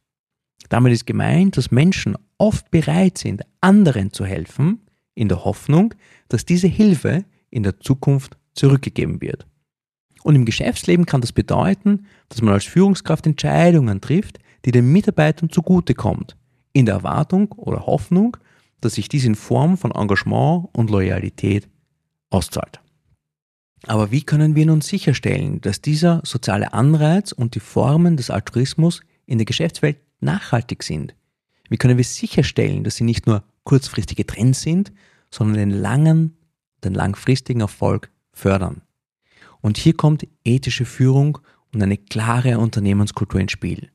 Damit 0.70 0.94
ist 0.94 1.06
gemeint, 1.06 1.58
dass 1.58 1.72
Menschen 1.72 2.16
oft 2.38 2.70
bereit 2.72 3.18
sind, 3.18 3.42
anderen 3.62 4.12
zu 4.12 4.26
helfen, 4.26 4.82
in 5.16 5.30
der 5.30 5.44
Hoffnung, 5.46 5.94
dass 6.30 6.46
diese 6.46 6.68
Hilfe 6.68 7.26
in 7.50 7.64
der 7.64 7.80
Zukunft 7.80 8.38
zurückgegeben 8.54 9.22
wird. 9.22 9.48
Und 10.24 10.36
im 10.36 10.46
Geschäftsleben 10.46 11.06
kann 11.06 11.22
das 11.22 11.32
bedeuten, 11.32 12.06
dass 12.30 12.42
man 12.42 12.54
als 12.54 12.66
Führungskraft 12.66 13.26
Entscheidungen 13.26 14.02
trifft, 14.02 14.40
die 14.66 14.72
den 14.72 14.92
Mitarbeitern 14.92 15.50
zugutekommt, 15.50 16.36
in 16.74 16.86
der 16.86 16.96
Erwartung 16.96 17.52
oder 17.54 17.86
Hoffnung, 17.86 18.38
dass 18.82 18.96
sich 18.96 19.10
dies 19.10 19.26
in 19.26 19.36
Form 19.36 19.78
von 19.78 19.92
Engagement 19.92 20.68
und 20.74 20.90
Loyalität 20.90 21.68
auszahlt. 22.30 22.82
Aber 23.86 24.12
wie 24.12 24.24
können 24.24 24.56
wir 24.56 24.66
nun 24.66 24.82
sicherstellen, 24.82 25.62
dass 25.62 25.82
dieser 25.82 26.22
soziale 26.24 26.74
Anreiz 26.74 27.32
und 27.32 27.56
die 27.56 27.60
Formen 27.60 28.18
des 28.18 28.30
Altruismus 28.30 29.02
in 29.26 29.38
der 29.38 29.46
Geschäftswelt 29.46 29.98
nachhaltig 30.20 30.84
sind? 30.84 31.16
Wie 31.70 31.78
können 31.78 31.98
wir 31.98 32.04
sicherstellen, 32.04 32.84
dass 32.84 32.96
sie 32.96 33.04
nicht 33.04 33.28
nur 33.28 33.44
kurzfristige 33.64 34.26
Trends 34.26 34.62
sind, 34.62 34.92
sondern 35.30 35.58
den 35.58 35.72
langen, 35.72 36.38
den 36.84 36.94
langfristigen 36.94 37.62
Erfolg 37.62 38.10
fördern? 38.34 38.82
Und 39.62 39.78
hier 39.78 39.94
kommt 39.94 40.28
ethische 40.44 40.86
Führung 40.86 41.38
und 41.74 41.84
eine 41.84 41.98
klare 41.98 42.58
Unternehmenskultur 42.58 43.40
ins 43.40 43.52
Spiel. 43.52 43.90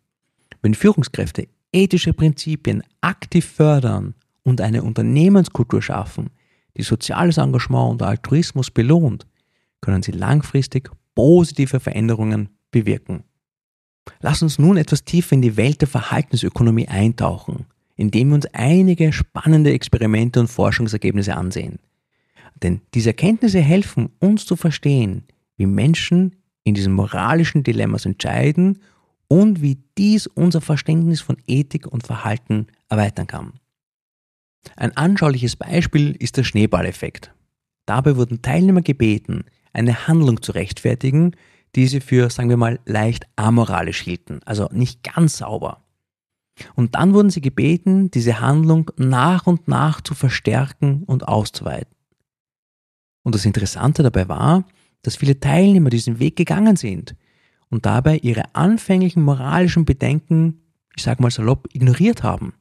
Wenn 0.60 0.74
Führungskräfte 0.74 1.48
ethische 1.72 2.12
Prinzipien 2.12 2.82
aktiv 3.00 3.44
fördern 3.46 4.14
und 4.42 4.60
eine 4.60 4.82
Unternehmenskultur 4.82 5.82
schaffen, 5.82 6.30
die 6.76 6.82
soziales 6.82 7.38
Engagement 7.38 7.92
und 7.92 8.02
Altruismus 8.02 8.70
belohnt, 8.70 9.26
können 9.82 10.02
sie 10.02 10.12
langfristig 10.12 10.90
positive 11.14 11.80
Veränderungen 11.80 12.48
bewirken. 12.70 13.24
Lass 14.20 14.42
uns 14.42 14.58
nun 14.58 14.78
etwas 14.78 15.04
tiefer 15.04 15.34
in 15.34 15.42
die 15.42 15.56
Welt 15.56 15.80
der 15.80 15.88
Verhaltensökonomie 15.88 16.88
eintauchen, 16.88 17.66
indem 17.96 18.28
wir 18.28 18.36
uns 18.36 18.46
einige 18.46 19.12
spannende 19.12 19.72
Experimente 19.72 20.40
und 20.40 20.48
Forschungsergebnisse 20.48 21.36
ansehen. 21.36 21.78
Denn 22.62 22.80
diese 22.94 23.10
Erkenntnisse 23.10 23.60
helfen 23.60 24.10
uns 24.18 24.46
zu 24.46 24.56
verstehen, 24.56 25.24
wie 25.56 25.66
Menschen 25.66 26.36
in 26.64 26.74
diesen 26.74 26.92
moralischen 26.92 27.62
Dilemmas 27.62 28.06
entscheiden 28.06 28.78
und 29.28 29.62
wie 29.62 29.78
dies 29.98 30.26
unser 30.26 30.60
Verständnis 30.60 31.20
von 31.20 31.36
Ethik 31.46 31.86
und 31.86 32.06
Verhalten 32.06 32.68
erweitern 32.88 33.26
kann. 33.26 33.52
Ein 34.76 34.96
anschauliches 34.96 35.56
Beispiel 35.56 36.12
ist 36.12 36.36
der 36.36 36.44
Schneeballeffekt. 36.44 37.34
Dabei 37.86 38.16
wurden 38.16 38.42
Teilnehmer 38.42 38.82
gebeten, 38.82 39.44
eine 39.72 40.06
Handlung 40.06 40.42
zu 40.42 40.52
rechtfertigen, 40.52 41.32
die 41.74 41.86
sie 41.86 42.00
für, 42.00 42.30
sagen 42.30 42.48
wir 42.48 42.56
mal, 42.56 42.80
leicht 42.84 43.26
amoralisch 43.36 44.00
hielten, 44.00 44.40
also 44.44 44.68
nicht 44.72 45.02
ganz 45.02 45.38
sauber. 45.38 45.82
Und 46.74 46.94
dann 46.94 47.14
wurden 47.14 47.30
sie 47.30 47.40
gebeten, 47.40 48.10
diese 48.10 48.40
Handlung 48.40 48.90
nach 48.96 49.46
und 49.46 49.68
nach 49.68 50.00
zu 50.00 50.14
verstärken 50.14 51.02
und 51.04 51.26
auszuweiten. 51.26 51.94
Und 53.22 53.34
das 53.34 53.46
Interessante 53.46 54.02
dabei 54.02 54.28
war, 54.28 54.64
dass 55.02 55.16
viele 55.16 55.40
Teilnehmer 55.40 55.90
diesen 55.90 56.18
Weg 56.18 56.36
gegangen 56.36 56.76
sind 56.76 57.16
und 57.70 57.86
dabei 57.86 58.18
ihre 58.18 58.54
anfänglichen 58.54 59.22
moralischen 59.22 59.84
Bedenken, 59.84 60.60
ich 60.94 61.02
sag 61.02 61.20
mal 61.20 61.30
salopp, 61.30 61.68
ignoriert 61.72 62.22
haben. 62.22 62.52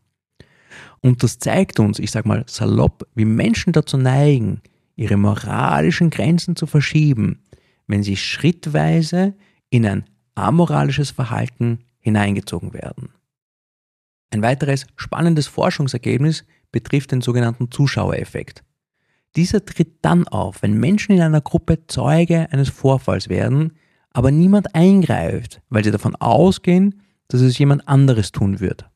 Und 1.01 1.24
das 1.24 1.39
zeigt 1.39 1.80
uns, 1.80 2.00
ich 2.00 2.12
sag 2.12 2.25
mal 2.25 2.44
salopp, 2.48 3.08
wie 3.13 3.25
Menschen 3.25 3.74
dazu 3.74 3.98
neigen, 3.98 4.62
ihre 5.01 5.17
moralischen 5.17 6.12
Grenzen 6.12 6.55
zu 6.55 6.67
verschieben, 6.67 7.39
wenn 7.88 8.03
sie 8.03 8.15
schrittweise 8.15 9.34
in 9.72 9.84
ein 9.88 10.05
amoralisches 10.36 11.10
Verhalten 11.10 11.79
hineingezogen 12.00 12.74
werden. 12.74 13.10
Ein 14.29 14.43
weiteres 14.43 14.86
spannendes 14.96 15.48
Forschungsergebnis 15.48 16.46
betrifft 16.72 17.12
den 17.12 17.22
sogenannten 17.22 17.72
Zuschauereffekt. 17.72 18.63
Dieser 19.36 19.65
tritt 19.65 20.05
dann 20.05 20.27
auf, 20.27 20.62
wenn 20.62 20.79
Menschen 20.79 21.15
in 21.15 21.22
einer 21.22 21.41
Gruppe 21.41 21.88
Zeuge 21.88 22.48
eines 22.51 22.70
Vorfalls 22.70 23.27
werden, 23.27 23.74
aber 24.12 24.29
niemand 24.29 24.75
eingreift, 24.75 25.62
weil 25.70 25.84
sie 25.84 25.91
davon 25.91 26.15
ausgehen, 26.15 27.01
dass 27.27 27.41
es 27.41 27.58
jemand 27.58 27.88
anderes 27.88 28.31
tun 28.31 28.60
wird. 28.60 28.88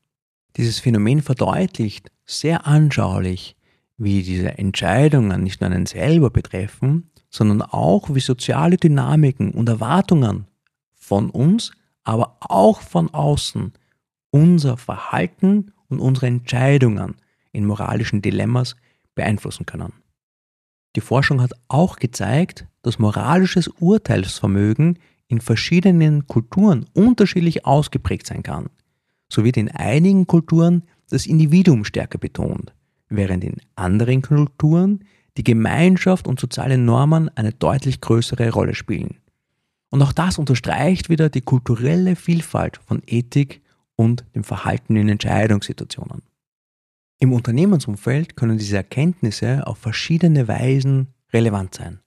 Dieses 0.56 0.78
Phänomen 0.78 1.20
verdeutlicht 1.20 2.12
sehr 2.24 2.66
anschaulich, 2.66 3.55
wie 3.98 4.22
diese 4.22 4.58
Entscheidungen 4.58 5.42
nicht 5.42 5.60
nur 5.60 5.70
einen 5.70 5.86
selber 5.86 6.30
betreffen, 6.30 7.10
sondern 7.30 7.62
auch 7.62 8.14
wie 8.14 8.20
soziale 8.20 8.76
Dynamiken 8.76 9.52
und 9.52 9.68
Erwartungen 9.68 10.46
von 10.94 11.30
uns, 11.30 11.72
aber 12.04 12.36
auch 12.40 12.80
von 12.80 13.12
außen 13.12 13.72
unser 14.30 14.76
Verhalten 14.76 15.72
und 15.88 16.00
unsere 16.00 16.26
Entscheidungen 16.26 17.16
in 17.52 17.64
moralischen 17.64 18.22
Dilemmas 18.22 18.76
beeinflussen 19.14 19.66
können. 19.66 19.92
Die 20.94 21.00
Forschung 21.00 21.40
hat 21.40 21.52
auch 21.68 21.96
gezeigt, 21.96 22.66
dass 22.82 22.98
moralisches 22.98 23.68
Urteilsvermögen 23.68 24.98
in 25.28 25.40
verschiedenen 25.40 26.26
Kulturen 26.26 26.86
unterschiedlich 26.94 27.66
ausgeprägt 27.66 28.26
sein 28.26 28.42
kann. 28.42 28.70
So 29.28 29.44
wird 29.44 29.56
in 29.56 29.70
einigen 29.70 30.26
Kulturen 30.26 30.84
das 31.10 31.26
Individuum 31.26 31.84
stärker 31.84 32.18
betont, 32.18 32.74
während 33.08 33.44
in 33.44 33.56
anderen 33.74 34.22
Kulturen 34.22 35.04
die 35.36 35.44
Gemeinschaft 35.44 36.26
und 36.26 36.40
soziale 36.40 36.78
Normen 36.78 37.30
eine 37.36 37.52
deutlich 37.52 38.00
größere 38.00 38.50
Rolle 38.50 38.74
spielen. 38.74 39.18
Und 39.90 40.02
auch 40.02 40.12
das 40.12 40.38
unterstreicht 40.38 41.08
wieder 41.08 41.28
die 41.28 41.42
kulturelle 41.42 42.16
Vielfalt 42.16 42.78
von 42.78 43.02
Ethik 43.06 43.62
und 43.94 44.24
dem 44.34 44.44
Verhalten 44.44 44.96
in 44.96 45.08
Entscheidungssituationen. 45.08 46.22
Im 47.18 47.32
Unternehmensumfeld 47.32 48.36
können 48.36 48.58
diese 48.58 48.76
Erkenntnisse 48.76 49.66
auf 49.66 49.78
verschiedene 49.78 50.48
Weisen 50.48 51.08
relevant 51.32 51.74
sein. 51.74 52.00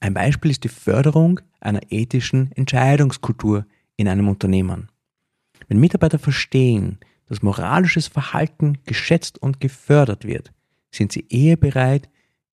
Ein 0.00 0.14
Beispiel 0.14 0.50
ist 0.50 0.64
die 0.64 0.68
Förderung 0.68 1.40
einer 1.60 1.80
ethischen 1.90 2.52
Entscheidungskultur 2.52 3.66
in 3.96 4.08
einem 4.08 4.28
Unternehmen. 4.28 4.88
Wenn 5.68 5.78
Mitarbeiter 5.78 6.18
verstehen, 6.18 6.98
dass 7.30 7.42
moralisches 7.42 8.08
Verhalten 8.08 8.78
geschätzt 8.86 9.40
und 9.40 9.60
gefördert 9.60 10.24
wird, 10.24 10.52
sind 10.90 11.12
sie 11.12 11.24
eher 11.28 11.56
bereit, 11.56 12.08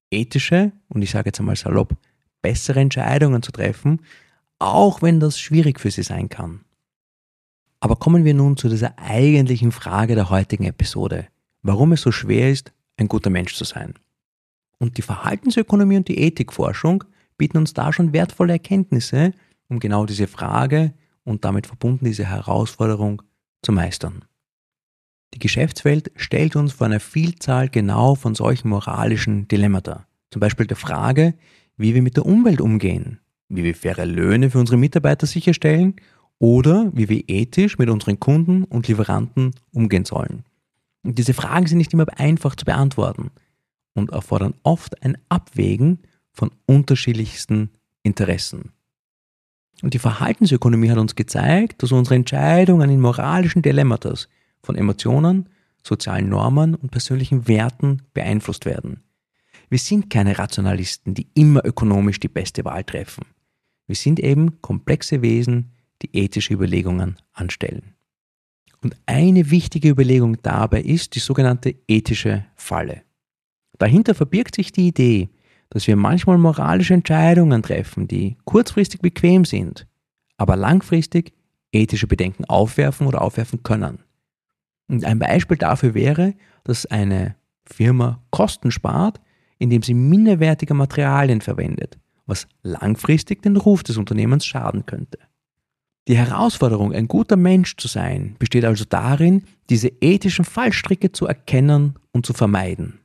ethische 0.08 0.70
und 0.88 1.02
ich 1.02 1.10
sage 1.10 1.30
jetzt 1.30 1.40
einmal 1.40 1.56
salopp, 1.56 1.96
bessere 2.42 2.78
Entscheidungen 2.78 3.42
zu 3.42 3.50
treffen, 3.50 4.00
auch 4.60 5.02
wenn 5.02 5.18
das 5.18 5.40
schwierig 5.40 5.80
für 5.80 5.90
sie 5.90 6.04
sein 6.04 6.28
kann. 6.28 6.60
Aber 7.80 7.96
kommen 7.96 8.24
wir 8.24 8.34
nun 8.34 8.56
zu 8.56 8.68
dieser 8.68 8.96
eigentlichen 9.00 9.72
Frage 9.72 10.14
der 10.14 10.30
heutigen 10.30 10.64
Episode, 10.64 11.26
warum 11.62 11.90
es 11.90 12.02
so 12.02 12.12
schwer 12.12 12.48
ist, 12.48 12.72
ein 12.96 13.08
guter 13.08 13.30
Mensch 13.30 13.56
zu 13.56 13.64
sein. 13.64 13.94
Und 14.78 14.96
die 14.96 15.02
Verhaltensökonomie 15.02 15.96
und 15.96 16.06
die 16.06 16.18
Ethikforschung 16.18 17.02
bieten 17.36 17.58
uns 17.58 17.72
da 17.72 17.92
schon 17.92 18.12
wertvolle 18.12 18.52
Erkenntnisse, 18.52 19.32
um 19.68 19.80
genau 19.80 20.06
diese 20.06 20.28
Frage 20.28 20.94
und 21.24 21.44
damit 21.44 21.66
verbunden 21.66 22.04
diese 22.04 22.26
Herausforderung 22.26 23.22
zu 23.62 23.72
meistern. 23.72 24.24
Die 25.34 25.38
Geschäftswelt 25.38 26.10
stellt 26.16 26.56
uns 26.56 26.72
vor 26.72 26.86
einer 26.86 27.00
Vielzahl 27.00 27.68
genau 27.68 28.14
von 28.14 28.34
solchen 28.34 28.68
moralischen 28.68 29.46
Dilemmata. 29.48 30.06
Zum 30.30 30.40
Beispiel 30.40 30.66
der 30.66 30.76
Frage, 30.76 31.34
wie 31.76 31.94
wir 31.94 32.02
mit 32.02 32.16
der 32.16 32.26
Umwelt 32.26 32.60
umgehen, 32.60 33.20
wie 33.48 33.64
wir 33.64 33.74
faire 33.74 34.06
Löhne 34.06 34.50
für 34.50 34.58
unsere 34.58 34.78
Mitarbeiter 34.78 35.26
sicherstellen 35.26 35.96
oder 36.38 36.90
wie 36.94 37.08
wir 37.08 37.24
ethisch 37.28 37.78
mit 37.78 37.90
unseren 37.90 38.20
Kunden 38.20 38.64
und 38.64 38.88
Lieferanten 38.88 39.54
umgehen 39.72 40.04
sollen. 40.04 40.44
Und 41.02 41.18
diese 41.18 41.34
Fragen 41.34 41.66
sind 41.66 41.78
nicht 41.78 41.92
immer 41.92 42.06
einfach 42.16 42.56
zu 42.56 42.64
beantworten 42.64 43.30
und 43.94 44.10
erfordern 44.10 44.54
oft 44.62 45.02
ein 45.02 45.18
Abwägen 45.28 46.00
von 46.32 46.50
unterschiedlichsten 46.66 47.70
Interessen. 48.02 48.72
Und 49.82 49.94
die 49.94 49.98
Verhaltensökonomie 49.98 50.90
hat 50.90 50.98
uns 50.98 51.14
gezeigt, 51.14 51.82
dass 51.82 51.92
unsere 51.92 52.16
Entscheidungen 52.16 52.90
in 52.90 53.00
moralischen 53.00 53.62
Dilemmata 53.62 54.14
von 54.62 54.76
Emotionen, 54.76 55.48
sozialen 55.82 56.28
Normen 56.28 56.74
und 56.74 56.90
persönlichen 56.90 57.48
Werten 57.48 58.02
beeinflusst 58.12 58.66
werden. 58.66 59.02
Wir 59.70 59.78
sind 59.78 60.10
keine 60.10 60.38
Rationalisten, 60.38 61.14
die 61.14 61.28
immer 61.34 61.64
ökonomisch 61.64 62.20
die 62.20 62.28
beste 62.28 62.64
Wahl 62.64 62.84
treffen. 62.84 63.24
Wir 63.86 63.96
sind 63.96 64.20
eben 64.20 64.60
komplexe 64.62 65.22
Wesen, 65.22 65.72
die 66.02 66.16
ethische 66.16 66.54
Überlegungen 66.54 67.16
anstellen. 67.32 67.94
Und 68.82 68.96
eine 69.06 69.50
wichtige 69.50 69.88
Überlegung 69.88 70.40
dabei 70.42 70.82
ist 70.82 71.14
die 71.14 71.20
sogenannte 71.20 71.74
ethische 71.88 72.44
Falle. 72.54 73.02
Dahinter 73.78 74.14
verbirgt 74.14 74.54
sich 74.54 74.72
die 74.72 74.88
Idee, 74.88 75.28
dass 75.70 75.86
wir 75.86 75.96
manchmal 75.96 76.38
moralische 76.38 76.94
Entscheidungen 76.94 77.62
treffen, 77.62 78.08
die 78.08 78.36
kurzfristig 78.44 79.00
bequem 79.00 79.44
sind, 79.44 79.86
aber 80.36 80.56
langfristig 80.56 81.32
ethische 81.72 82.06
Bedenken 82.06 82.44
aufwerfen 82.46 83.06
oder 83.06 83.20
aufwerfen 83.20 83.62
können. 83.62 83.98
Und 84.88 85.04
ein 85.04 85.18
Beispiel 85.18 85.56
dafür 85.56 85.94
wäre, 85.94 86.34
dass 86.64 86.86
eine 86.86 87.36
Firma 87.64 88.22
Kosten 88.30 88.70
spart, 88.70 89.20
indem 89.58 89.82
sie 89.82 89.94
minderwertige 89.94 90.74
Materialien 90.74 91.40
verwendet, 91.40 91.98
was 92.26 92.46
langfristig 92.62 93.42
den 93.42 93.56
Ruf 93.56 93.82
des 93.82 93.96
Unternehmens 93.96 94.46
schaden 94.46 94.86
könnte. 94.86 95.18
Die 96.08 96.16
Herausforderung, 96.16 96.94
ein 96.94 97.06
guter 97.06 97.36
Mensch 97.36 97.76
zu 97.76 97.86
sein, 97.86 98.36
besteht 98.38 98.64
also 98.64 98.84
darin, 98.88 99.42
diese 99.68 99.88
ethischen 100.00 100.46
Fallstricke 100.46 101.12
zu 101.12 101.26
erkennen 101.26 101.98
und 102.12 102.24
zu 102.24 102.32
vermeiden. 102.32 103.00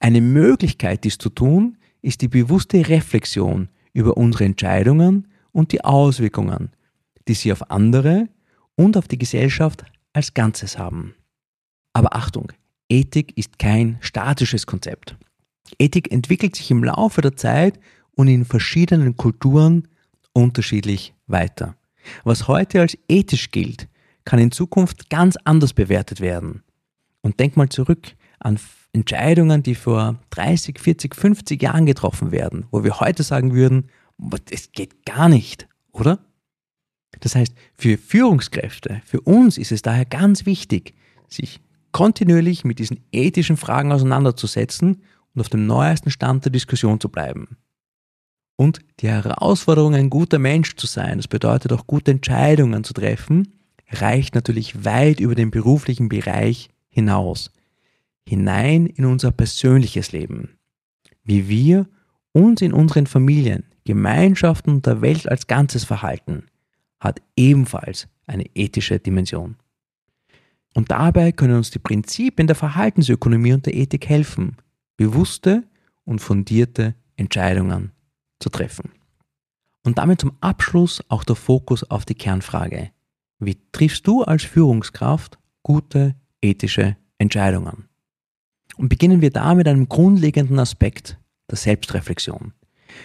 Eine 0.00 0.20
Möglichkeit, 0.20 1.04
dies 1.04 1.18
zu 1.18 1.30
tun, 1.30 1.78
ist 2.02 2.22
die 2.22 2.28
bewusste 2.28 2.88
Reflexion 2.88 3.68
über 3.92 4.16
unsere 4.16 4.44
Entscheidungen 4.44 5.28
und 5.52 5.70
die 5.70 5.84
Auswirkungen, 5.84 6.70
die 7.28 7.34
sie 7.34 7.52
auf 7.52 7.70
andere 7.70 8.28
und 8.74 8.96
auf 8.96 9.06
die 9.06 9.18
Gesellschaft 9.18 9.84
als 10.16 10.32
Ganzes 10.32 10.78
haben. 10.78 11.14
Aber 11.92 12.16
Achtung, 12.16 12.52
Ethik 12.88 13.36
ist 13.36 13.58
kein 13.58 13.98
statisches 14.00 14.66
Konzept. 14.66 15.14
Ethik 15.78 16.10
entwickelt 16.10 16.56
sich 16.56 16.70
im 16.70 16.82
Laufe 16.82 17.20
der 17.20 17.36
Zeit 17.36 17.78
und 18.12 18.28
in 18.28 18.46
verschiedenen 18.46 19.16
Kulturen 19.16 19.88
unterschiedlich 20.32 21.14
weiter. 21.26 21.76
Was 22.24 22.48
heute 22.48 22.80
als 22.80 22.96
ethisch 23.08 23.50
gilt, 23.50 23.88
kann 24.24 24.38
in 24.38 24.52
Zukunft 24.52 25.10
ganz 25.10 25.36
anders 25.44 25.74
bewertet 25.74 26.20
werden. 26.20 26.62
Und 27.20 27.38
denk 27.38 27.56
mal 27.56 27.68
zurück 27.68 28.14
an 28.38 28.58
Entscheidungen, 28.92 29.62
die 29.62 29.74
vor 29.74 30.18
30, 30.30 30.78
40, 30.78 31.14
50 31.14 31.62
Jahren 31.62 31.84
getroffen 31.84 32.30
werden, 32.30 32.66
wo 32.70 32.84
wir 32.84 33.00
heute 33.00 33.22
sagen 33.22 33.52
würden, 33.52 33.90
es 34.50 34.72
geht 34.72 35.04
gar 35.04 35.28
nicht, 35.28 35.68
oder? 35.92 36.20
Das 37.20 37.34
heißt, 37.34 37.54
für 37.74 37.98
Führungskräfte, 37.98 39.00
für 39.04 39.20
uns 39.20 39.58
ist 39.58 39.72
es 39.72 39.82
daher 39.82 40.04
ganz 40.04 40.46
wichtig, 40.46 40.94
sich 41.28 41.60
kontinuierlich 41.92 42.64
mit 42.64 42.78
diesen 42.78 43.00
ethischen 43.12 43.56
Fragen 43.56 43.92
auseinanderzusetzen 43.92 45.02
und 45.34 45.40
auf 45.40 45.48
dem 45.48 45.66
neuesten 45.66 46.10
Stand 46.10 46.44
der 46.44 46.52
Diskussion 46.52 47.00
zu 47.00 47.08
bleiben. 47.08 47.56
Und 48.56 48.80
die 49.00 49.08
Herausforderung, 49.08 49.94
ein 49.94 50.10
guter 50.10 50.38
Mensch 50.38 50.76
zu 50.76 50.86
sein, 50.86 51.18
das 51.18 51.28
bedeutet 51.28 51.72
auch 51.72 51.86
gute 51.86 52.10
Entscheidungen 52.10 52.84
zu 52.84 52.94
treffen, 52.94 53.52
reicht 53.90 54.34
natürlich 54.34 54.84
weit 54.84 55.20
über 55.20 55.34
den 55.34 55.50
beruflichen 55.50 56.08
Bereich 56.08 56.70
hinaus 56.88 57.50
hinein 58.28 58.86
in 58.86 59.04
unser 59.04 59.30
persönliches 59.30 60.12
Leben. 60.12 60.58
Wie 61.22 61.48
wir 61.48 61.86
uns 62.32 62.60
in 62.60 62.72
unseren 62.72 63.06
Familien, 63.06 63.64
Gemeinschaften 63.84 64.70
und 64.74 64.86
der 64.86 65.00
Welt 65.00 65.28
als 65.28 65.46
Ganzes 65.46 65.84
verhalten, 65.84 66.44
hat 67.06 67.22
ebenfalls 67.36 68.08
eine 68.26 68.44
ethische 68.54 68.98
Dimension. 68.98 69.56
Und 70.74 70.90
dabei 70.90 71.32
können 71.32 71.56
uns 71.56 71.70
die 71.70 71.78
Prinzipien 71.78 72.46
der 72.46 72.56
Verhaltensökonomie 72.56 73.54
und 73.54 73.64
der 73.64 73.74
Ethik 73.74 74.08
helfen, 74.08 74.56
bewusste 74.96 75.64
und 76.04 76.20
fundierte 76.20 76.94
Entscheidungen 77.16 77.92
zu 78.40 78.50
treffen. 78.50 78.90
Und 79.84 79.98
damit 79.98 80.20
zum 80.20 80.32
Abschluss 80.40 81.02
auch 81.08 81.24
der 81.24 81.36
Fokus 81.36 81.82
auf 81.84 82.04
die 82.04 82.14
Kernfrage. 82.14 82.90
Wie 83.38 83.56
triffst 83.72 84.06
du 84.06 84.22
als 84.22 84.42
Führungskraft 84.42 85.38
gute 85.62 86.16
ethische 86.42 86.96
Entscheidungen? 87.18 87.88
Und 88.76 88.88
beginnen 88.88 89.20
wir 89.20 89.30
da 89.30 89.54
mit 89.54 89.68
einem 89.68 89.88
grundlegenden 89.88 90.58
Aspekt 90.58 91.18
der 91.50 91.56
Selbstreflexion. 91.56 92.52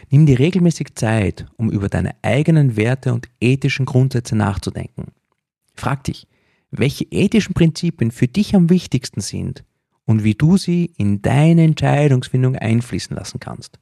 Nimm 0.10 0.26
dir 0.26 0.40
regelmäßig 0.40 0.96
Zeit, 0.96 1.46
um 1.58 1.70
über 1.70 1.90
deine 1.90 2.16
eigenen 2.22 2.76
Werte 2.76 3.14
und 3.14 3.28
ethischen 3.40 3.86
Grundsätze 3.86 4.36
nachzudenken. 4.36 5.12
Frag 5.74 6.04
dich, 6.04 6.28
welche 6.72 7.06
ethischen 7.06 7.54
Prinzipien 7.54 8.12
für 8.12 8.28
dich 8.28 8.56
am 8.56 8.70
wichtigsten 8.70 9.22
sind 9.22 9.64
und 10.06 10.24
wie 10.24 10.36
du 10.36 10.58
sie 10.58 10.92
in 10.98 11.22
deine 11.22 11.64
Entscheidungsfindung 11.64 12.56
einfließen 12.56 13.16
lassen 13.16 13.40
kannst. 13.40 13.80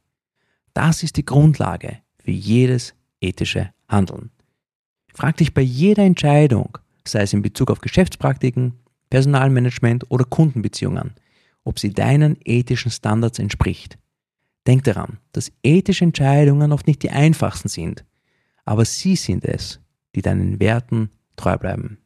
Das 0.73 1.03
ist 1.03 1.17
die 1.17 1.25
Grundlage 1.25 1.97
für 2.23 2.31
jedes 2.31 2.93
ethische 3.21 3.71
Handeln. 3.87 4.31
Frag 5.13 5.37
dich 5.37 5.53
bei 5.53 5.61
jeder 5.61 6.03
Entscheidung, 6.03 6.77
sei 7.05 7.21
es 7.21 7.33
in 7.33 7.41
Bezug 7.41 7.71
auf 7.71 7.81
Geschäftspraktiken, 7.81 8.73
Personalmanagement 9.09 10.09
oder 10.09 10.25
Kundenbeziehungen, 10.25 11.15
ob 11.63 11.79
sie 11.79 11.91
deinen 11.91 12.37
ethischen 12.45 12.91
Standards 12.91 13.39
entspricht. 13.39 13.97
Denk 14.69 14.83
daran, 14.83 15.17
dass 15.31 15.51
ethische 15.63 16.03
Entscheidungen 16.03 16.71
oft 16.71 16.85
nicht 16.85 17.01
die 17.01 17.09
einfachsten 17.09 17.69
sind, 17.69 18.05
aber 18.65 18.85
sie 18.85 19.15
sind 19.15 19.43
es, 19.43 19.79
die 20.13 20.21
deinen 20.21 20.59
Werten 20.59 21.09
treu 21.37 21.57
bleiben. 21.57 21.97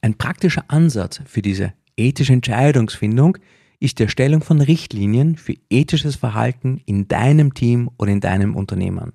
Ein 0.00 0.14
praktischer 0.14 0.62
Ansatz 0.68 1.20
für 1.26 1.42
diese 1.42 1.72
ethische 1.96 2.32
Entscheidungsfindung 2.32 3.38
ist 3.80 3.98
die 3.98 4.04
Erstellung 4.04 4.40
von 4.40 4.60
Richtlinien 4.60 5.34
für 5.34 5.56
ethisches 5.68 6.14
Verhalten 6.14 6.80
in 6.86 7.08
deinem 7.08 7.54
Team 7.54 7.90
oder 7.98 8.12
in 8.12 8.20
deinem 8.20 8.54
Unternehmen. 8.54 9.12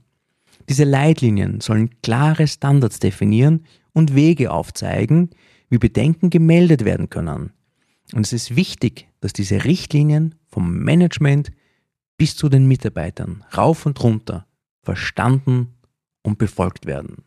Diese 0.68 0.84
Leitlinien 0.84 1.62
sollen 1.62 2.02
klare 2.02 2.46
Standards 2.46 3.00
definieren 3.00 3.64
und 3.94 4.16
Wege 4.16 4.52
aufzeigen, 4.52 5.30
wie 5.70 5.78
Bedenken 5.78 6.30
gemeldet 6.30 6.84
werden 6.84 7.10
können, 7.10 7.54
und 8.14 8.26
es 8.26 8.34
ist 8.34 8.56
wichtig, 8.56 9.08
dass 9.22 9.34
diese 9.34 9.64
Richtlinien 9.66 10.36
vom 10.48 10.80
Management 10.80 11.52
bis 12.20 12.36
zu 12.36 12.50
den 12.50 12.68
Mitarbeitern 12.68 13.44
rauf 13.58 13.88
und 13.88 14.04
runter 14.04 14.46
verstanden 14.84 15.76
und 16.22 16.38
befolgt 16.38 16.86
werden. 16.86 17.24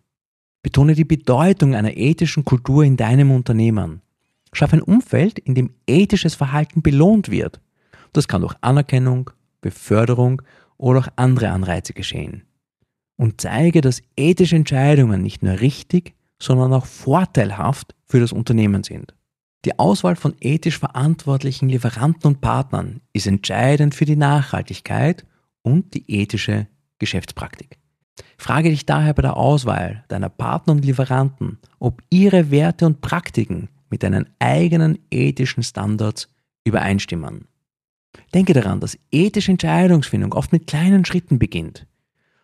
Betone 0.62 0.94
die 0.94 1.04
Bedeutung 1.04 1.74
einer 1.74 1.96
ethischen 1.96 2.44
Kultur 2.44 2.84
in 2.84 2.96
deinem 2.96 3.30
Unternehmen. 3.30 4.02
Schaff 4.52 4.72
ein 4.72 4.82
Umfeld, 4.82 5.38
in 5.38 5.54
dem 5.54 5.70
ethisches 5.86 6.34
Verhalten 6.34 6.82
belohnt 6.82 7.30
wird. 7.30 7.60
Das 8.12 8.28
kann 8.28 8.42
durch 8.42 8.54
Anerkennung, 8.60 9.30
Beförderung 9.60 10.42
oder 10.76 11.00
auch 11.00 11.08
andere 11.16 11.50
Anreize 11.50 11.94
geschehen. 11.94 12.42
Und 13.16 13.40
zeige, 13.40 13.80
dass 13.80 14.02
ethische 14.16 14.56
Entscheidungen 14.56 15.22
nicht 15.22 15.42
nur 15.42 15.60
richtig, 15.60 16.14
sondern 16.38 16.72
auch 16.72 16.86
vorteilhaft 16.86 17.94
für 18.04 18.20
das 18.20 18.32
Unternehmen 18.32 18.84
sind. 18.84 19.14
Die 19.64 19.78
Auswahl 19.78 20.16
von 20.16 20.34
ethisch 20.40 20.78
verantwortlichen 20.78 21.68
Lieferanten 21.68 22.26
und 22.26 22.40
Partnern 22.40 23.00
ist 23.12 23.28
entscheidend 23.28 23.94
für 23.94 24.04
die 24.04 24.16
Nachhaltigkeit 24.16 25.24
und 25.62 25.94
die 25.94 26.10
ethische 26.10 26.66
Geschäftspraktik. 26.98 27.78
Frage 28.36 28.70
dich 28.70 28.86
daher 28.86 29.14
bei 29.14 29.22
der 29.22 29.36
Auswahl 29.36 30.04
deiner 30.08 30.28
Partner 30.28 30.72
und 30.72 30.84
Lieferanten, 30.84 31.58
ob 31.78 32.02
ihre 32.10 32.50
Werte 32.50 32.86
und 32.86 33.00
Praktiken 33.00 33.68
mit 33.88 34.02
deinen 34.02 34.28
eigenen 34.40 34.98
ethischen 35.10 35.62
Standards 35.62 36.28
übereinstimmen. 36.64 37.46
Denke 38.34 38.52
daran, 38.52 38.80
dass 38.80 38.98
ethische 39.10 39.52
Entscheidungsfindung 39.52 40.32
oft 40.32 40.52
mit 40.52 40.66
kleinen 40.66 41.04
Schritten 41.04 41.38
beginnt. 41.38 41.86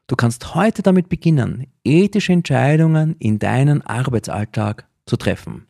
Du 0.07 0.17
kannst 0.17 0.55
heute 0.55 0.83
damit 0.83 1.09
beginnen, 1.09 1.67
ethische 1.85 2.33
Entscheidungen 2.33 3.17
in 3.19 3.39
deinen 3.39 3.83
Arbeitsalltag 3.83 4.87
zu 5.05 5.17
treffen. 5.17 5.67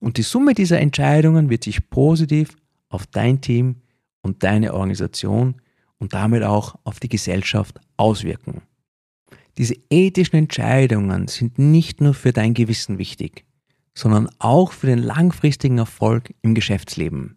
Und 0.00 0.16
die 0.16 0.22
Summe 0.22 0.54
dieser 0.54 0.80
Entscheidungen 0.80 1.50
wird 1.50 1.64
sich 1.64 1.88
positiv 1.90 2.56
auf 2.88 3.06
dein 3.06 3.40
Team 3.40 3.76
und 4.22 4.42
deine 4.42 4.74
Organisation 4.74 5.60
und 5.98 6.14
damit 6.14 6.42
auch 6.42 6.76
auf 6.84 6.98
die 6.98 7.08
Gesellschaft 7.08 7.78
auswirken. 7.96 8.62
Diese 9.58 9.74
ethischen 9.90 10.36
Entscheidungen 10.36 11.28
sind 11.28 11.58
nicht 11.58 12.00
nur 12.00 12.14
für 12.14 12.32
dein 12.32 12.54
Gewissen 12.54 12.98
wichtig, 12.98 13.44
sondern 13.94 14.30
auch 14.38 14.72
für 14.72 14.86
den 14.86 14.98
langfristigen 14.98 15.78
Erfolg 15.78 16.32
im 16.42 16.54
Geschäftsleben. 16.54 17.36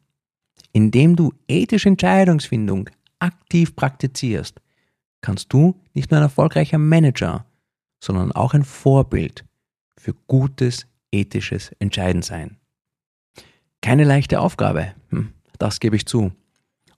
Indem 0.72 1.16
du 1.16 1.34
ethische 1.48 1.90
Entscheidungsfindung 1.90 2.90
aktiv 3.20 3.76
praktizierst, 3.76 4.62
kannst 5.22 5.52
du 5.52 5.80
nicht 5.94 6.12
nur 6.12 6.20
ein 6.20 6.24
erfolgreicher 6.24 6.78
Manager, 6.78 7.46
sondern 8.02 8.32
auch 8.32 8.54
ein 8.54 8.64
Vorbild 8.64 9.46
für 9.98 10.14
gutes 10.28 10.88
ethisches 11.14 11.72
Entscheiden 11.80 12.22
sein. 12.22 12.58
Keine 13.82 14.04
leichte 14.04 14.40
Aufgabe, 14.40 14.94
hm, 15.10 15.34
das 15.60 15.80
gebe 15.80 15.96
ich 15.96 16.06
zu. 16.06 16.32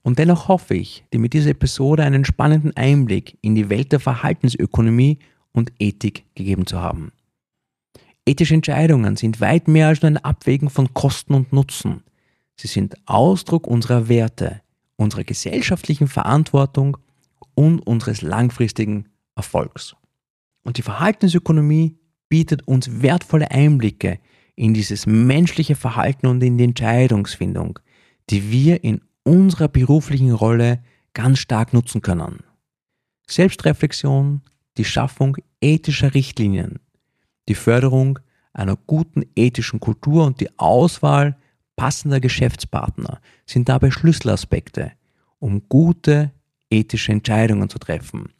Und 0.02 0.18
dennoch 0.18 0.48
hoffe 0.48 0.74
ich, 0.74 1.04
dir 1.12 1.18
mit 1.18 1.32
dieser 1.32 1.50
Episode 1.50 2.04
einen 2.04 2.24
spannenden 2.24 2.76
Einblick 2.76 3.38
in 3.42 3.54
die 3.54 3.68
Welt 3.68 3.92
der 3.92 4.00
Verhaltensökonomie 4.00 5.18
und 5.52 5.72
Ethik 5.78 6.24
gegeben 6.34 6.66
zu 6.66 6.80
haben. 6.80 7.12
Ethische 8.24 8.54
Entscheidungen 8.54 9.16
sind 9.16 9.40
weit 9.40 9.68
mehr 9.68 9.88
als 9.88 10.02
nur 10.02 10.10
ein 10.10 10.16
Abwägen 10.18 10.70
von 10.70 10.94
Kosten 10.94 11.34
und 11.34 11.52
Nutzen. 11.52 12.02
Sie 12.56 12.68
sind 12.68 12.96
Ausdruck 13.06 13.66
unserer 13.66 14.08
Werte, 14.08 14.62
unserer 14.96 15.24
gesellschaftlichen 15.24 16.08
Verantwortung 16.08 16.96
und 17.54 17.80
unseres 17.80 18.22
langfristigen 18.22 19.08
Erfolgs. 19.34 19.96
Und 20.62 20.78
die 20.78 20.82
Verhaltensökonomie 20.82 21.96
bietet 22.28 22.66
uns 22.66 23.02
wertvolle 23.02 23.50
Einblicke 23.50 24.18
in 24.54 24.74
dieses 24.74 25.06
menschliche 25.06 25.76
Verhalten 25.76 26.26
und 26.26 26.42
in 26.42 26.58
die 26.58 26.64
Entscheidungsfindung, 26.64 27.78
die 28.30 28.50
wir 28.50 28.82
in 28.82 29.00
unserer 29.22 29.68
beruflichen 29.68 30.32
Rolle 30.32 30.82
ganz 31.12 31.38
stark 31.38 31.72
nutzen 31.72 32.02
können. 32.02 32.40
Selbstreflexion, 33.28 34.42
die 34.76 34.84
Schaffung 34.84 35.36
ethischer 35.60 36.14
Richtlinien, 36.14 36.78
die 37.48 37.54
Förderung 37.54 38.18
einer 38.52 38.76
guten 38.76 39.24
ethischen 39.34 39.80
Kultur 39.80 40.24
und 40.24 40.40
die 40.40 40.58
Auswahl 40.58 41.36
passender 41.76 42.20
Geschäftspartner 42.20 43.20
sind 43.44 43.68
dabei 43.68 43.90
Schlüsselaspekte, 43.90 44.92
um 45.38 45.68
gute 45.68 46.32
ethische 46.70 47.12
Entscheidungen 47.12 47.68
zu 47.68 47.78
treffen, 47.78 48.32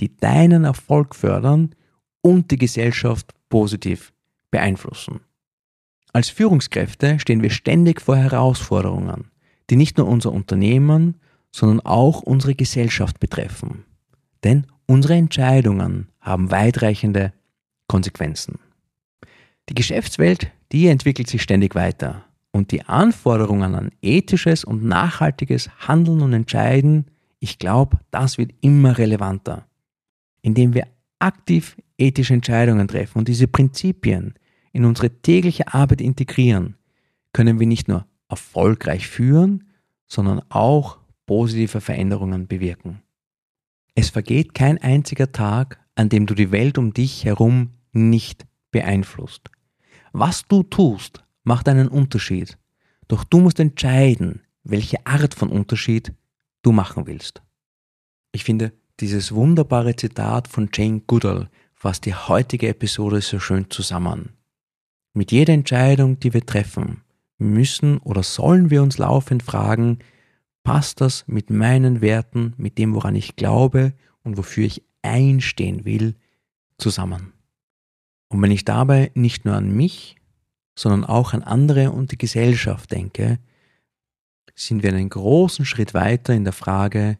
die 0.00 0.16
deinen 0.16 0.64
Erfolg 0.64 1.14
fördern 1.14 1.74
und 2.22 2.50
die 2.50 2.58
Gesellschaft 2.58 3.34
positiv 3.48 4.12
beeinflussen. 4.50 5.20
Als 6.12 6.28
Führungskräfte 6.28 7.18
stehen 7.18 7.42
wir 7.42 7.50
ständig 7.50 8.00
vor 8.00 8.16
Herausforderungen, 8.16 9.30
die 9.70 9.76
nicht 9.76 9.98
nur 9.98 10.08
unser 10.08 10.32
Unternehmen, 10.32 11.16
sondern 11.50 11.80
auch 11.80 12.22
unsere 12.22 12.54
Gesellschaft 12.54 13.20
betreffen. 13.20 13.84
Denn 14.44 14.66
unsere 14.86 15.14
Entscheidungen 15.14 16.08
haben 16.20 16.50
weitreichende 16.50 17.32
Konsequenzen. 17.88 18.58
Die 19.68 19.74
Geschäftswelt, 19.74 20.50
die 20.72 20.88
entwickelt 20.88 21.28
sich 21.28 21.42
ständig 21.42 21.74
weiter 21.74 22.24
und 22.50 22.72
die 22.72 22.82
Anforderungen 22.82 23.74
an 23.74 23.90
ethisches 24.02 24.64
und 24.64 24.84
nachhaltiges 24.84 25.70
Handeln 25.86 26.20
und 26.20 26.32
Entscheiden, 26.32 27.06
ich 27.38 27.58
glaube, 27.58 27.98
das 28.10 28.38
wird 28.38 28.52
immer 28.60 28.98
relevanter. 28.98 29.66
Indem 30.42 30.74
wir 30.74 30.86
aktiv 31.22 31.76
ethische 31.98 32.34
Entscheidungen 32.34 32.88
treffen 32.88 33.18
und 33.18 33.28
diese 33.28 33.48
Prinzipien 33.48 34.34
in 34.72 34.84
unsere 34.84 35.10
tägliche 35.10 35.72
Arbeit 35.72 36.00
integrieren, 36.00 36.76
können 37.32 37.60
wir 37.60 37.66
nicht 37.66 37.88
nur 37.88 38.06
erfolgreich 38.28 39.06
führen, 39.06 39.68
sondern 40.06 40.42
auch 40.48 40.98
positive 41.26 41.80
Veränderungen 41.80 42.46
bewirken. 42.46 43.02
Es 43.94 44.10
vergeht 44.10 44.54
kein 44.54 44.78
einziger 44.78 45.32
Tag, 45.32 45.78
an 45.94 46.08
dem 46.08 46.26
du 46.26 46.34
die 46.34 46.50
Welt 46.50 46.78
um 46.78 46.92
dich 46.94 47.24
herum 47.24 47.70
nicht 47.92 48.46
beeinflusst. 48.70 49.50
Was 50.12 50.46
du 50.48 50.62
tust, 50.62 51.24
macht 51.44 51.68
einen 51.68 51.88
Unterschied, 51.88 52.58
doch 53.08 53.24
du 53.24 53.40
musst 53.40 53.60
entscheiden, 53.60 54.42
welche 54.64 55.06
Art 55.06 55.34
von 55.34 55.50
Unterschied 55.50 56.12
du 56.62 56.72
machen 56.72 57.06
willst. 57.06 57.42
Ich 58.32 58.44
finde, 58.44 58.72
dieses 59.02 59.34
wunderbare 59.34 59.96
Zitat 59.96 60.46
von 60.46 60.70
Jane 60.72 61.02
Goodall 61.08 61.50
fasst 61.74 62.06
die 62.06 62.14
heutige 62.14 62.68
Episode 62.68 63.20
so 63.20 63.40
schön 63.40 63.68
zusammen. 63.68 64.30
Mit 65.12 65.32
jeder 65.32 65.52
Entscheidung, 65.52 66.20
die 66.20 66.32
wir 66.32 66.46
treffen, 66.46 67.02
müssen 67.36 67.98
oder 67.98 68.22
sollen 68.22 68.70
wir 68.70 68.80
uns 68.80 68.98
laufend 68.98 69.42
fragen, 69.42 69.98
passt 70.62 71.00
das 71.00 71.26
mit 71.26 71.50
meinen 71.50 72.00
Werten, 72.00 72.54
mit 72.56 72.78
dem, 72.78 72.94
woran 72.94 73.16
ich 73.16 73.34
glaube 73.34 73.92
und 74.22 74.36
wofür 74.36 74.64
ich 74.64 74.84
einstehen 75.02 75.84
will, 75.84 76.14
zusammen. 76.78 77.32
Und 78.28 78.40
wenn 78.40 78.52
ich 78.52 78.64
dabei 78.64 79.10
nicht 79.14 79.44
nur 79.44 79.56
an 79.56 79.74
mich, 79.74 80.14
sondern 80.76 81.04
auch 81.04 81.32
an 81.32 81.42
andere 81.42 81.90
und 81.90 82.12
die 82.12 82.18
Gesellschaft 82.18 82.92
denke, 82.92 83.40
sind 84.54 84.84
wir 84.84 84.90
einen 84.90 85.08
großen 85.08 85.64
Schritt 85.64 85.92
weiter 85.92 86.34
in 86.34 86.44
der 86.44 86.52
Frage, 86.52 87.18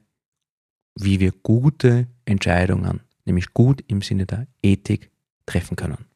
wie 0.94 1.20
wir 1.20 1.33
gute 1.33 2.07
Entscheidungen, 2.24 3.00
nämlich 3.24 3.52
gut 3.55 3.83
im 3.87 4.02
Sinne 4.02 4.26
der 4.26 4.46
Ethik, 4.62 5.11
treffen 5.46 5.76
können. 5.76 6.07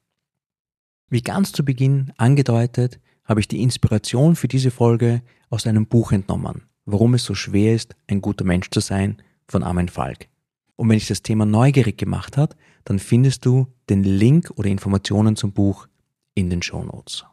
Wie 1.09 1.23
ganz 1.23 1.53
zu 1.53 1.65
Beginn 1.65 2.13
angedeutet, 2.17 3.01
habe 3.25 3.41
ich 3.41 3.49
die 3.49 3.63
Inspiration 3.63 4.37
für 4.37 4.49
diese 4.49 4.71
Folge 4.71 5.23
aus 5.51 5.67
einem 5.67 5.87
Buch 5.87 6.13
entnommen, 6.13 6.63
warum 6.85 7.15
es 7.15 7.25
so 7.25 7.35
schwer 7.35 7.75
ist, 7.75 7.95
ein 8.07 8.21
guter 8.21 8.45
Mensch 8.45 8.71
zu 8.71 8.81
sein, 8.81 9.23
von 9.49 9.63
Armin 9.63 9.89
Falk. 9.89 10.29
Und 10.77 10.89
wenn 10.89 10.99
dich 10.99 11.09
das 11.09 11.23
Thema 11.23 11.47
neugierig 11.47 11.99
gemacht 11.99 12.37
hat, 12.37 12.57
dann 12.85 12.99
findest 12.99 13.45
du 13.47 13.67
den 13.89 14.05
Link 14.05 14.51
oder 14.57 14.69
Informationen 14.69 15.37
zum 15.37 15.53
Buch 15.53 15.89
in 16.35 16.51
den 16.51 16.63
Show 16.63 16.85
Notes. 16.85 17.25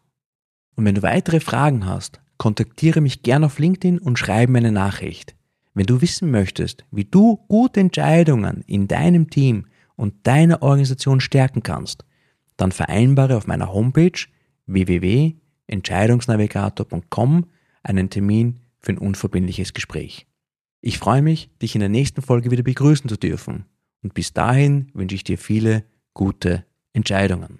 Und 0.76 0.86
wenn 0.86 0.96
du 0.96 1.04
weitere 1.04 1.40
Fragen 1.40 1.86
hast, 1.86 2.22
kontaktiere 2.38 3.02
mich 3.02 3.22
gerne 3.22 3.48
auf 3.48 3.60
LinkedIn 3.60 4.00
und 4.00 4.18
schreibe 4.18 4.52
mir 4.52 4.60
eine 4.60 4.72
Nachricht. 4.72 5.36
Wenn 5.74 5.86
du 5.86 6.02
wissen 6.02 6.30
möchtest, 6.30 6.86
wie 6.92 7.06
du 7.06 7.38
gute 7.48 7.80
Entscheidungen 7.80 8.64
in 8.68 8.88
deinem 8.88 9.30
Team 9.30 9.68
und 9.96 10.28
deiner 10.28 10.62
Organisation 10.62 11.20
stärken 11.20 11.64
kannst, 11.64 12.06
dann 12.58 12.72
vereinbare 12.72 13.38
auf 13.38 13.48
meiner 13.48 13.74
Homepage 13.74 14.12
www.entscheidungsnavigator.com 14.68 17.46
einen 17.82 18.10
Termin 18.10 18.60
für 18.80 18.94
ein 18.94 19.00
unverbindliches 19.00 19.74
Gespräch. 19.74 20.28
Ich 20.82 21.00
freue 21.00 21.22
mich, 21.22 21.50
dich 21.62 21.76
in 21.76 21.80
der 21.80 21.90
nächsten 21.90 22.22
Folge 22.22 22.52
wieder 22.52 22.64
begrüßen 22.64 23.10
zu 23.10 23.18
dürfen 23.18 23.66
und 24.04 24.14
bis 24.14 24.34
dahin 24.34 24.92
wünsche 24.94 25.16
ich 25.16 25.24
dir 25.24 25.38
viele 25.38 25.86
gute 26.14 26.66
Entscheidungen. 26.94 27.60